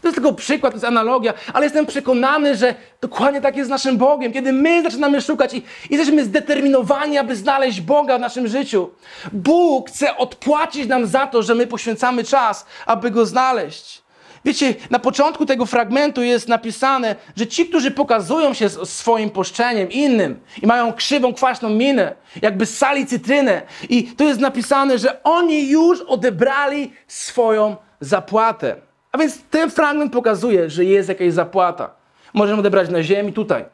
To 0.07 0.09
jest 0.09 0.17
tylko 0.17 0.33
przykład, 0.33 0.73
to 0.73 0.77
jest 0.77 0.85
analogia, 0.85 1.35
ale 1.53 1.67
jestem 1.67 1.87
przekonany, 1.87 2.57
że 2.57 2.75
dokładnie 3.01 3.41
tak 3.41 3.57
jest 3.57 3.69
z 3.69 3.71
naszym 3.71 3.97
Bogiem. 3.97 4.33
Kiedy 4.33 4.53
my 4.53 4.83
zaczynamy 4.83 5.21
szukać 5.21 5.55
i 5.55 5.63
jesteśmy 5.91 6.25
zdeterminowani, 6.25 7.19
aby 7.19 7.37
znaleźć 7.37 7.81
Boga 7.81 8.19
w 8.19 8.21
naszym 8.21 8.49
życiu, 8.49 8.91
Bóg 9.33 9.91
chce 9.91 10.17
odpłacić 10.17 10.87
nam 10.87 11.07
za 11.07 11.27
to, 11.27 11.43
że 11.43 11.55
my 11.55 11.67
poświęcamy 11.67 12.25
czas, 12.25 12.67
aby 12.87 13.11
Go 13.11 13.27
znaleźć. 13.27 14.03
Wiecie, 14.45 14.75
na 14.91 14.99
początku 14.99 15.47
tego 15.47 15.67
fragmentu 15.67 16.23
jest 16.23 16.49
napisane, 16.49 17.17
że 17.37 17.47
ci, 17.47 17.69
którzy 17.69 17.91
pokazują 17.91 18.55
się 18.55 18.69
swoim 18.69 19.31
poszczeniem 19.31 19.91
innym 19.91 20.41
i 20.63 20.67
mają 20.67 20.93
krzywą, 20.93 21.35
kwaśną 21.35 21.71
minę, 21.71 22.15
jakby 22.43 22.67
sali 22.67 23.07
cytrynę, 23.07 23.63
i 23.89 24.05
to 24.05 24.25
jest 24.25 24.41
napisane, 24.41 24.99
że 24.99 25.23
oni 25.23 25.69
już 25.71 26.01
odebrali 26.01 26.93
swoją 27.07 27.77
zapłatę. 28.01 28.86
A 29.17 29.19
więc 29.19 29.39
ten 29.51 29.71
fragment 29.71 30.13
pokazuje, 30.13 30.71
że 30.71 30.85
jest 30.85 31.09
jakaś 31.09 31.33
zapłata. 31.33 31.91
Możemy 32.35 32.61
odebrać 32.61 32.91
na 32.91 33.03
ziemi, 33.03 33.33
tutaj. 33.33 33.65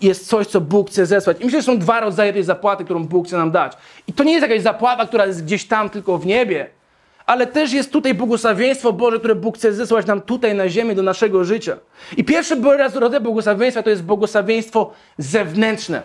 Jest 0.00 0.28
coś, 0.28 0.46
co 0.46 0.60
Bóg 0.60 0.90
chce 0.90 1.06
zesłać. 1.06 1.36
I 1.40 1.44
myślę, 1.44 1.60
że 1.60 1.66
są 1.66 1.78
dwa 1.78 2.00
rodzaje 2.00 2.32
tej 2.32 2.44
zapłaty, 2.44 2.84
którą 2.84 3.04
Bóg 3.04 3.26
chce 3.26 3.36
nam 3.36 3.50
dać. 3.50 3.72
I 4.06 4.12
to 4.12 4.24
nie 4.24 4.32
jest 4.32 4.42
jakaś 4.42 4.62
zapłata, 4.62 5.06
która 5.06 5.26
jest 5.26 5.44
gdzieś 5.44 5.64
tam 5.64 5.90
tylko 5.90 6.18
w 6.18 6.26
niebie, 6.26 6.66
ale 7.26 7.46
też 7.46 7.72
jest 7.72 7.92
tutaj 7.92 8.14
błogosławieństwo 8.14 8.92
Boże, 8.92 9.18
które 9.18 9.34
Bóg 9.34 9.56
chce 9.56 9.72
zesłać 9.72 10.06
nam 10.06 10.20
tutaj 10.20 10.54
na 10.54 10.68
ziemi 10.68 10.94
do 10.94 11.02
naszego 11.02 11.44
życia. 11.44 11.76
I 12.16 12.24
pierwszy 12.24 12.56
rodzaj 12.94 13.20
błogosławieństwa 13.20 13.82
to 13.82 13.90
jest 13.90 14.02
błogosławieństwo 14.02 14.92
zewnętrzne. 15.18 16.02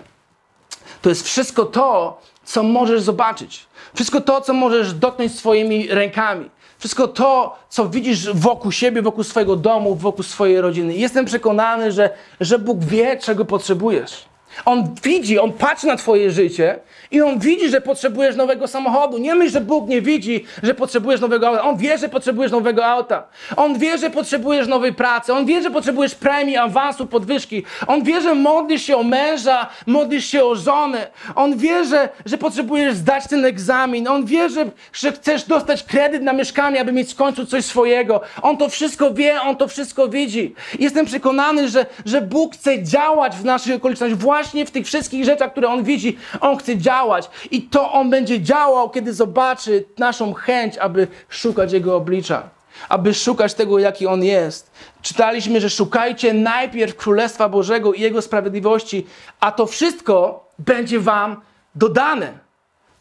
To 1.02 1.10
jest 1.10 1.26
wszystko 1.26 1.66
to, 1.66 2.22
co 2.44 2.64
możesz 2.64 3.02
zobaczyć. 3.02 3.66
Wszystko 3.94 4.22
to, 4.22 4.42
co 4.42 4.54
możesz 4.54 4.94
dotknąć 4.94 5.36
swoimi 5.36 5.88
rękami. 5.88 6.50
Wszystko 6.80 7.08
to, 7.08 7.56
co 7.70 7.90
widzisz 7.90 8.34
wokół 8.34 8.72
siebie, 8.72 9.02
wokół 9.02 9.24
swojego 9.24 9.56
domu, 9.56 9.96
wokół 9.96 10.24
swojej 10.24 10.62
rodziny. 10.62 10.96
Jestem 10.96 11.26
przekonany, 11.26 11.92
że, 11.92 12.10
że 12.40 12.60
Bóg 12.60 12.84
wie, 12.84 13.18
czego 13.18 13.46
potrzebujesz. 13.46 14.29
On 14.66 14.96
widzi, 15.04 15.40
on 15.40 15.52
patrzy 15.52 15.88
na 15.88 15.96
Twoje 15.96 16.32
życie 16.32 16.80
i 17.12 17.22
on 17.22 17.40
widzi, 17.40 17.70
że 17.70 17.82
potrzebujesz 17.82 18.36
nowego 18.36 18.68
samochodu. 18.68 19.18
Nie 19.18 19.36
myśl, 19.36 19.52
że 19.52 19.62
Bóg 19.62 19.88
nie 19.88 20.02
widzi, 20.02 20.46
że 20.64 20.74
potrzebujesz 20.74 21.22
nowego 21.22 21.48
auta. 21.48 21.64
On 21.64 21.78
wie, 21.78 21.98
że 21.98 22.10
potrzebujesz 22.10 22.52
nowego 22.52 22.86
auta. 22.86 23.28
On 23.56 23.80
wie, 23.80 23.98
że 23.98 24.10
potrzebujesz 24.10 24.68
nowej 24.68 24.94
pracy. 24.94 25.34
On 25.34 25.46
wie, 25.46 25.62
że 25.62 25.72
potrzebujesz 25.72 26.16
premii, 26.16 26.58
awansu, 26.58 27.08
podwyżki. 27.08 27.64
On 27.88 28.04
wie, 28.04 28.22
że 28.22 28.36
modlisz 28.36 28.84
się 28.84 28.98
o 28.98 29.04
męża, 29.04 29.68
modlisz 29.88 30.26
się 30.26 30.44
o 30.44 30.56
żonę. 30.56 31.08
On 31.36 31.58
wie, 31.58 31.86
że, 31.86 32.10
że 32.26 32.38
potrzebujesz 32.38 32.96
zdać 32.96 33.28
ten 33.28 33.46
egzamin. 33.46 34.08
On 34.08 34.26
wie, 34.26 34.50
że, 34.50 34.66
że 34.94 35.12
chcesz 35.12 35.44
dostać 35.44 35.84
kredyt 35.84 36.24
na 36.24 36.34
mieszkanie, 36.34 36.82
aby 36.82 36.92
mieć 36.92 37.14
w 37.14 37.16
końcu 37.16 37.46
coś 37.46 37.66
swojego. 37.66 38.22
On 38.42 38.58
to 38.58 38.70
wszystko 38.70 39.14
wie, 39.14 39.42
on 39.42 39.56
to 39.56 39.68
wszystko 39.68 40.08
widzi. 40.08 40.56
Jestem 40.80 41.06
przekonany, 41.06 41.70
że, 41.70 41.86
że 42.06 42.22
Bóg 42.22 42.54
chce 42.54 42.84
działać 42.84 43.36
w 43.36 43.46
naszych 43.46 43.76
okolicznościach 43.76 44.20
właśnie 44.20 44.49
w 44.66 44.72
tych 44.72 44.86
wszystkich 44.86 45.26
rzeczach, 45.26 45.52
które 45.52 45.68
On 45.68 45.84
widzi. 45.84 46.18
On 46.42 46.58
chce 46.58 46.78
działać 46.78 47.30
i 47.52 47.62
to 47.62 47.92
On 47.92 48.10
będzie 48.10 48.42
działał, 48.42 48.90
kiedy 48.90 49.14
zobaczy 49.14 49.86
naszą 49.98 50.34
chęć, 50.34 50.78
aby 50.78 51.08
szukać 51.30 51.74
Jego 51.74 51.96
oblicza. 51.96 52.50
Aby 52.90 53.14
szukać 53.14 53.54
tego, 53.54 53.80
jaki 53.80 54.08
On 54.08 54.24
jest. 54.24 54.72
Czytaliśmy, 55.02 55.62
że 55.62 55.70
szukajcie 55.70 56.34
najpierw 56.34 56.96
Królestwa 56.96 57.50
Bożego 57.50 57.94
i 57.94 58.02
Jego 58.02 58.22
sprawiedliwości, 58.22 59.08
a 59.40 59.52
to 59.52 59.66
wszystko 59.66 60.48
będzie 60.60 61.00
Wam 61.00 61.42
dodane. 61.76 62.49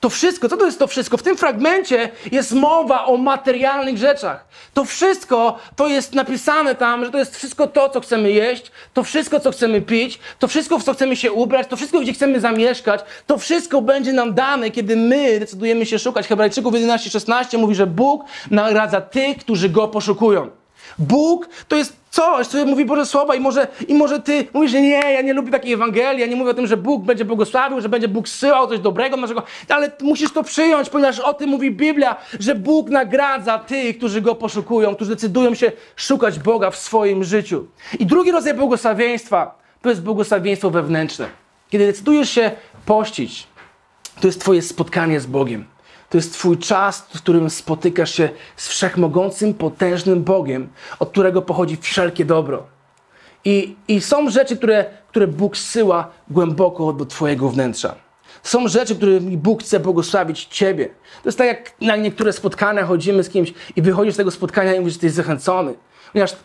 To 0.01 0.11
wszystko, 0.11 0.49
co 0.49 0.57
to 0.57 0.67
jest 0.67 0.79
to 0.79 0.87
wszystko? 0.87 1.17
W 1.17 1.23
tym 1.23 1.37
fragmencie 1.37 2.11
jest 2.33 2.53
mowa 2.53 3.05
o 3.05 3.17
materialnych 3.17 3.99
rzeczach. 3.99 4.45
To 4.75 4.85
wszystko 4.85 5.59
to 5.77 5.89
jest 5.89 6.15
napisane 6.15 6.75
tam, 6.75 7.05
że 7.05 7.11
to 7.11 7.19
jest 7.19 7.37
wszystko 7.37 7.67
to, 7.67 7.89
co 7.89 8.01
chcemy 8.01 8.33
jeść, 8.33 8.73
to 8.95 9.03
wszystko, 9.03 9.41
co 9.41 9.51
chcemy 9.51 9.81
pić, 9.81 10.19
to 10.39 10.49
wszystko, 10.49 10.79
w 10.79 10.85
co 10.85 10.95
chcemy 10.95 11.17
się 11.17 11.33
ubrać, 11.33 11.67
to 11.69 11.77
wszystko, 11.77 12.01
gdzie 12.01 12.13
chcemy 12.13 12.41
zamieszkać, 12.41 13.01
to 13.27 13.39
wszystko 13.39 13.83
będzie 13.83 14.13
nam 14.13 14.35
dane, 14.35 14.71
kiedy 14.71 14.97
my 14.97 15.41
decydujemy 15.41 15.87
się 15.87 15.99
szukać. 15.99 16.29
Hebrajczyków 16.29 16.75
11:16 16.75 17.59
mówi, 17.59 17.75
że 17.75 17.87
Bóg 17.87 18.25
nagradza 18.51 19.01
tych, 19.01 19.39
którzy 19.39 19.69
go 19.69 19.89
poszukują. 19.89 20.51
Bóg 20.99 21.49
to 21.69 21.77
jest 21.77 21.98
coś, 22.11 22.47
co 22.47 22.67
mówi 22.67 22.85
Boże 22.85 23.07
Słowa 23.07 23.35
i 23.35 23.41
może, 23.41 23.69
i 23.89 23.95
może 23.95 24.21
ty 24.21 24.47
mówisz, 24.53 24.71
że 24.71 24.81
nie, 24.81 24.91
ja 24.91 25.23
nie 25.23 25.33
lubię 25.33 25.51
takiej 25.51 25.73
Ewangelii, 25.73 26.21
ja 26.21 26.27
nie 26.27 26.37
mówię 26.37 26.51
o 26.51 26.55
tym, 26.55 26.67
że 26.67 26.77
Bóg 26.77 27.05
będzie 27.05 27.25
błogosławił, 27.25 27.81
że 27.81 27.89
będzie 27.89 28.09
Bóg 28.09 28.29
zsyłał 28.29 28.69
coś 28.69 28.79
dobrego 28.79 29.17
naszego, 29.17 29.43
ale 29.69 29.93
musisz 30.03 30.33
to 30.33 30.43
przyjąć, 30.43 30.91
ponieważ 30.91 31.21
o 31.21 31.35
tym 31.35 31.51
mówi 31.51 31.71
Biblia, 31.71 32.17
że 32.41 32.55
Bóg 32.55 32.91
nagradza 32.91 33.59
tych, 33.59 33.99
którzy 33.99 34.21
Go 34.21 34.35
poszukują, 34.35 34.95
którzy 34.95 35.11
decydują 35.11 35.55
się 35.55 35.73
szukać 35.97 36.39
Boga 36.39 36.71
w 36.71 36.77
swoim 36.77 37.25
życiu. 37.25 37.67
I 37.99 38.07
drugi 38.07 38.31
rodzaj 38.31 38.55
błogosławieństwa 38.55 39.59
to 39.83 39.89
jest 39.89 40.03
błogosławieństwo 40.03 40.71
wewnętrzne. 40.71 41.29
Kiedy 41.71 41.87
decydujesz 41.87 42.31
się 42.31 42.51
pościć, 42.87 43.47
to 44.21 44.27
jest 44.27 44.41
Twoje 44.41 44.63
spotkanie 44.63 45.21
z 45.21 45.27
Bogiem. 45.27 45.65
To 46.11 46.19
jest 46.19 46.33
Twój 46.33 46.59
czas, 46.59 47.07
w 47.15 47.19
którym 47.19 47.51
spotykasz 47.51 48.15
się 48.15 48.29
z 48.57 48.69
wszechmogącym, 48.69 49.55
potężnym 49.55 50.25
Bogiem, 50.25 50.69
od 50.99 51.11
którego 51.11 51.43
pochodzi 51.43 51.77
wszelkie 51.77 52.25
dobro. 52.25 52.67
I, 53.45 53.77
i 53.89 54.01
są 54.01 54.31
rzeczy, 54.31 54.57
które, 54.57 54.85
które 55.09 55.27
Bóg 55.27 55.57
zsyła 55.57 56.11
głęboko 56.31 56.93
do 56.93 57.07
Twojego 57.07 57.49
wnętrza. 57.49 57.95
Są 58.43 58.69
rzeczy, 58.69 58.97
którymi 58.97 59.37
Bóg 59.37 59.63
chce 59.63 59.81
błogosławić 59.81 60.45
Ciebie. 60.45 60.87
To 61.23 61.29
jest 61.29 61.39
tak, 61.39 61.47
jak 61.47 61.73
na 61.81 61.97
niektóre 61.97 62.33
spotkania 62.33 62.87
chodzimy 62.87 63.23
z 63.25 63.29
kimś 63.29 63.55
i 63.77 63.83
wychodzisz 63.83 64.15
z 64.15 64.17
tego 64.17 64.31
spotkania 64.31 64.75
i 64.75 64.81
mówisz, 64.81 64.93
że 64.93 64.97
jesteś 64.97 65.13
zachęcony. 65.13 65.75
Ponieważ 66.13 66.37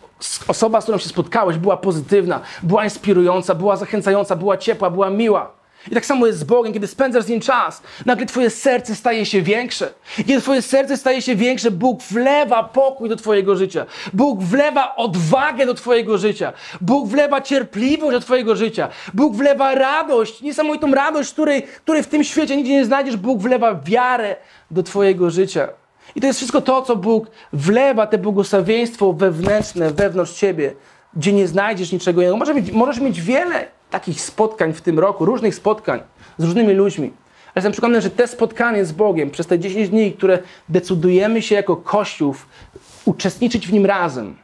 osoba, 0.47 0.81
z 0.81 0.83
którą 0.83 0.97
się 0.97 1.09
spotkałeś, 1.09 1.57
była 1.57 1.77
pozytywna, 1.77 2.41
była 2.63 2.83
inspirująca, 2.83 3.55
była 3.55 3.77
zachęcająca, 3.77 4.35
była 4.35 4.57
ciepła, 4.57 4.89
była 4.89 5.09
miła. 5.09 5.62
I 5.91 5.93
tak 5.93 6.05
samo 6.05 6.27
jest 6.27 6.39
z 6.39 6.43
Bogiem, 6.43 6.73
kiedy 6.73 6.87
spędzasz 6.87 7.23
z 7.23 7.27
Nim 7.27 7.39
czas, 7.39 7.81
nagle 8.05 8.25
Twoje 8.25 8.49
serce 8.49 8.95
staje 8.95 9.25
się 9.25 9.41
większe. 9.41 9.93
Kiedy 10.17 10.41
Twoje 10.41 10.61
serce 10.61 10.97
staje 10.97 11.21
się 11.21 11.35
większe, 11.35 11.71
Bóg 11.71 12.03
wlewa 12.03 12.63
pokój 12.63 13.09
do 13.09 13.15
Twojego 13.15 13.55
życia. 13.55 13.85
Bóg 14.13 14.41
wlewa 14.41 14.95
odwagę 14.95 15.65
do 15.65 15.73
Twojego 15.73 16.17
życia. 16.17 16.53
Bóg 16.81 17.07
wlewa 17.07 17.41
cierpliwość 17.41 18.11
do 18.11 18.19
Twojego 18.19 18.55
życia. 18.55 18.89
Bóg 19.13 19.35
wlewa 19.35 19.75
radość, 19.75 20.41
niesamowitą 20.41 20.91
radość, 20.91 21.33
której, 21.33 21.63
której 21.63 22.03
w 22.03 22.07
tym 22.07 22.23
świecie 22.23 22.57
nigdzie 22.57 22.73
nie 22.73 22.85
znajdziesz. 22.85 23.17
Bóg 23.17 23.41
wlewa 23.41 23.75
wiarę 23.75 24.35
do 24.71 24.83
Twojego 24.83 25.29
życia. 25.29 25.69
I 26.15 26.21
to 26.21 26.27
jest 26.27 26.39
wszystko 26.39 26.61
to, 26.61 26.81
co 26.81 26.95
Bóg 26.95 27.27
wlewa, 27.53 28.07
te 28.07 28.17
błogosławieństwo 28.17 29.13
wewnętrzne, 29.13 29.91
wewnątrz 29.91 30.33
Ciebie, 30.33 30.73
gdzie 31.13 31.33
nie 31.33 31.47
znajdziesz 31.47 31.91
niczego 31.91 32.21
innego. 32.21 32.37
Możesz 32.37 32.55
mieć, 32.55 32.71
możesz 32.71 32.99
mieć 32.99 33.21
wiele 33.21 33.67
takich 33.93 34.21
spotkań 34.21 34.73
w 34.73 34.81
tym 34.81 34.99
roku, 34.99 35.25
różnych 35.25 35.55
spotkań 35.55 35.99
z 36.37 36.43
różnymi 36.43 36.73
ludźmi. 36.73 37.13
Ale 37.45 37.53
jestem 37.55 37.71
przekonany, 37.71 38.01
że 38.01 38.09
te 38.09 38.27
spotkanie 38.27 38.85
z 38.85 38.91
Bogiem 38.91 39.31
przez 39.31 39.47
te 39.47 39.59
10 39.59 39.89
dni, 39.89 40.13
które 40.13 40.39
decydujemy 40.69 41.41
się 41.41 41.55
jako 41.55 41.77
Kościół 41.77 42.35
uczestniczyć 43.05 43.67
w 43.67 43.73
nim 43.73 43.85
razem, 43.85 44.35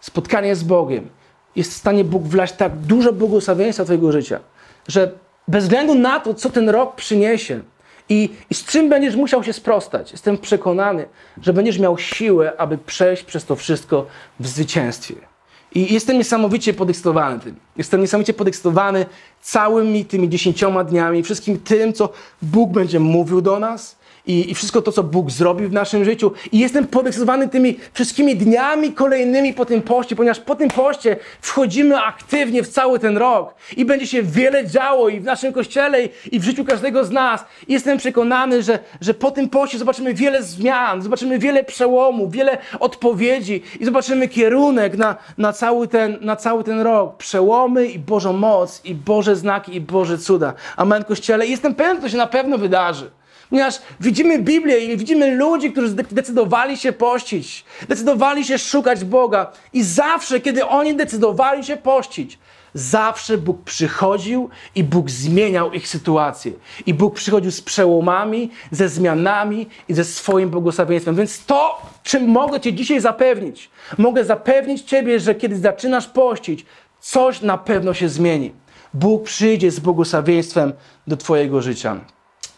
spotkanie 0.00 0.56
z 0.56 0.62
Bogiem, 0.62 1.08
jest 1.56 1.72
w 1.72 1.76
stanie 1.76 2.04
Bóg 2.04 2.22
wlać 2.22 2.52
tak 2.52 2.76
dużo 2.76 3.12
błogosławieństwa 3.12 3.84
Twojego 3.84 4.12
życia, 4.12 4.40
że 4.88 5.12
bez 5.48 5.64
względu 5.64 5.94
na 5.94 6.20
to, 6.20 6.34
co 6.34 6.50
ten 6.50 6.68
rok 6.68 6.94
przyniesie 6.94 7.60
i, 8.08 8.30
i 8.50 8.54
z 8.54 8.64
czym 8.64 8.88
będziesz 8.88 9.16
musiał 9.16 9.44
się 9.44 9.52
sprostać, 9.52 10.12
jestem 10.12 10.38
przekonany, 10.38 11.06
że 11.42 11.52
będziesz 11.52 11.78
miał 11.78 11.98
siłę, 11.98 12.52
aby 12.58 12.78
przejść 12.78 13.22
przez 13.24 13.44
to 13.44 13.56
wszystko 13.56 14.06
w 14.40 14.46
zwycięstwie. 14.46 15.33
I 15.74 15.94
jestem 15.94 16.18
niesamowicie 16.18 16.74
podekscytowany 16.74 17.40
tym. 17.40 17.56
Jestem 17.76 18.00
niesamowicie 18.00 18.34
podekscytowany 18.34 19.06
całymi 19.42 20.04
tymi 20.04 20.28
dziesięcioma 20.28 20.84
dniami, 20.84 21.22
wszystkim 21.22 21.58
tym, 21.58 21.92
co 21.92 22.08
Bóg 22.42 22.70
będzie 22.70 23.00
mówił 23.00 23.40
do 23.40 23.58
nas 23.58 23.96
i, 24.26 24.50
i 24.50 24.54
wszystko 24.54 24.82
to, 24.82 24.92
co 24.92 25.02
Bóg 25.02 25.30
zrobił 25.30 25.68
w 25.68 25.72
naszym 25.72 26.04
życiu. 26.04 26.32
I 26.52 26.58
jestem 26.58 26.86
podekscytowany 26.86 27.48
tymi 27.48 27.76
wszystkimi 27.92 28.36
dniami 28.36 28.92
kolejnymi 28.92 29.54
po 29.54 29.64
tym 29.64 29.82
poście, 29.82 30.16
ponieważ 30.16 30.40
po 30.40 30.56
tym 30.56 30.70
poście 30.70 31.16
wchodzimy 31.40 32.00
aktywnie 32.00 32.62
w 32.62 32.68
cały 32.68 32.98
ten 32.98 33.16
rok 33.16 33.54
i 33.76 33.84
będzie 33.84 34.06
się 34.06 34.22
wiele 34.22 34.66
działo 34.66 35.08
i 35.08 35.20
w 35.20 35.24
naszym 35.24 35.52
kościele, 35.52 35.98
i, 36.32 36.40
w 36.40 36.44
życiu 36.44 36.64
każdego 36.64 37.04
z 37.04 37.10
nas. 37.10 37.44
I 37.68 37.72
jestem 37.72 37.98
przekonany, 37.98 38.62
że, 38.62 38.78
że 39.00 39.14
po 39.14 39.30
tym 39.30 39.48
poście 39.48 39.78
zobaczymy 39.78 40.14
wiele 40.14 40.42
zmian, 40.42 41.02
zobaczymy 41.02 41.38
wiele 41.38 41.64
przełomów, 41.64 42.32
wiele 42.32 42.58
odpowiedzi 42.80 43.62
i 43.80 43.84
zobaczymy 43.84 44.28
kierunek 44.28 44.96
na, 44.96 45.16
na, 45.38 45.52
cały, 45.52 45.88
ten, 45.88 46.18
na 46.20 46.36
cały 46.36 46.64
ten 46.64 46.80
rok. 46.80 47.16
Przełomy 47.16 47.86
i 47.86 47.98
Bożą 47.98 48.32
moc, 48.32 48.80
i 48.84 48.94
Boże 48.94 49.36
znaki, 49.36 49.76
i 49.76 49.80
Boże 49.80 50.18
cuda. 50.18 50.54
Amen, 50.76 51.04
Kościele. 51.04 51.46
I 51.46 51.50
jestem 51.50 51.74
pewien, 51.74 51.96
że 51.96 52.02
to 52.02 52.08
się 52.08 52.16
na 52.16 52.26
pewno 52.26 52.58
wydarzy. 52.58 53.10
Ponieważ 53.50 53.78
widzimy 54.00 54.38
Biblię 54.38 54.78
i 54.78 54.96
widzimy 54.96 55.36
ludzi, 55.36 55.72
którzy 55.72 55.94
decydowali 55.94 56.76
się 56.76 56.92
pościć, 56.92 57.64
decydowali 57.88 58.44
się 58.44 58.58
szukać 58.58 59.04
Boga. 59.04 59.52
I 59.72 59.82
zawsze, 59.82 60.40
kiedy 60.40 60.66
oni 60.66 60.96
decydowali 60.96 61.64
się 61.64 61.76
pościć, 61.76 62.38
zawsze 62.74 63.38
Bóg 63.38 63.62
przychodził 63.62 64.48
i 64.74 64.84
Bóg 64.84 65.10
zmieniał 65.10 65.72
ich 65.72 65.88
sytuację. 65.88 66.52
I 66.86 66.94
Bóg 66.94 67.14
przychodził 67.14 67.50
z 67.50 67.60
przełomami, 67.62 68.50
ze 68.70 68.88
zmianami 68.88 69.66
i 69.88 69.94
ze 69.94 70.04
swoim 70.04 70.50
błogosławieństwem. 70.50 71.16
Więc 71.16 71.44
to, 71.46 71.82
czym 72.02 72.28
mogę 72.28 72.60
Cię 72.60 72.72
dzisiaj 72.72 73.00
zapewnić, 73.00 73.70
mogę 73.98 74.24
zapewnić 74.24 74.82
Ciebie, 74.82 75.20
że 75.20 75.34
kiedy 75.34 75.56
zaczynasz 75.56 76.06
pościć, 76.06 76.66
coś 77.00 77.40
na 77.40 77.58
pewno 77.58 77.94
się 77.94 78.08
zmieni. 78.08 78.52
Bóg 78.94 79.24
przyjdzie 79.24 79.70
z 79.70 79.80
błogosławieństwem 79.80 80.72
do 81.06 81.16
Twojego 81.16 81.62
życia. 81.62 82.00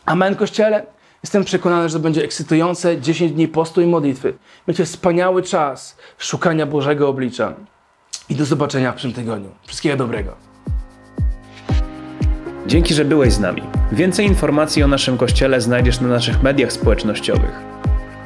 Amen, 0.06 0.34
Kościele. 0.34 0.86
Jestem 1.22 1.44
przekonany, 1.44 1.88
że 1.88 1.96
to 1.96 2.02
będzie 2.02 2.24
ekscytujące 2.24 3.00
10 3.00 3.32
dni 3.32 3.48
postu 3.48 3.80
i 3.80 3.86
modlitwy. 3.86 4.34
Będzie 4.66 4.84
wspaniały 4.84 5.42
czas 5.42 5.96
szukania 6.18 6.66
Bożego 6.66 7.08
oblicza. 7.08 7.54
I 8.28 8.34
do 8.34 8.44
zobaczenia 8.44 8.92
w 8.92 8.94
przyszłym 8.94 9.14
tygodniu. 9.14 9.48
Wszystkiego 9.66 9.96
dobrego. 9.96 10.32
Dzięki, 12.66 12.94
że 12.94 13.04
byłeś 13.04 13.32
z 13.32 13.40
nami. 13.40 13.62
Więcej 13.92 14.26
informacji 14.26 14.82
o 14.82 14.88
naszym 14.88 15.18
kościele 15.18 15.60
znajdziesz 15.60 16.00
na 16.00 16.08
naszych 16.08 16.42
mediach 16.42 16.72
społecznościowych. 16.72 17.60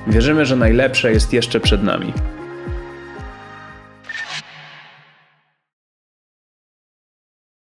Wierzymy, 0.07 0.47
że 0.47 0.57
najlepsze 0.57 1.13
jest 1.13 1.33
jeszcze 1.33 1.61
przed 1.61 1.83
nami. 1.83 2.13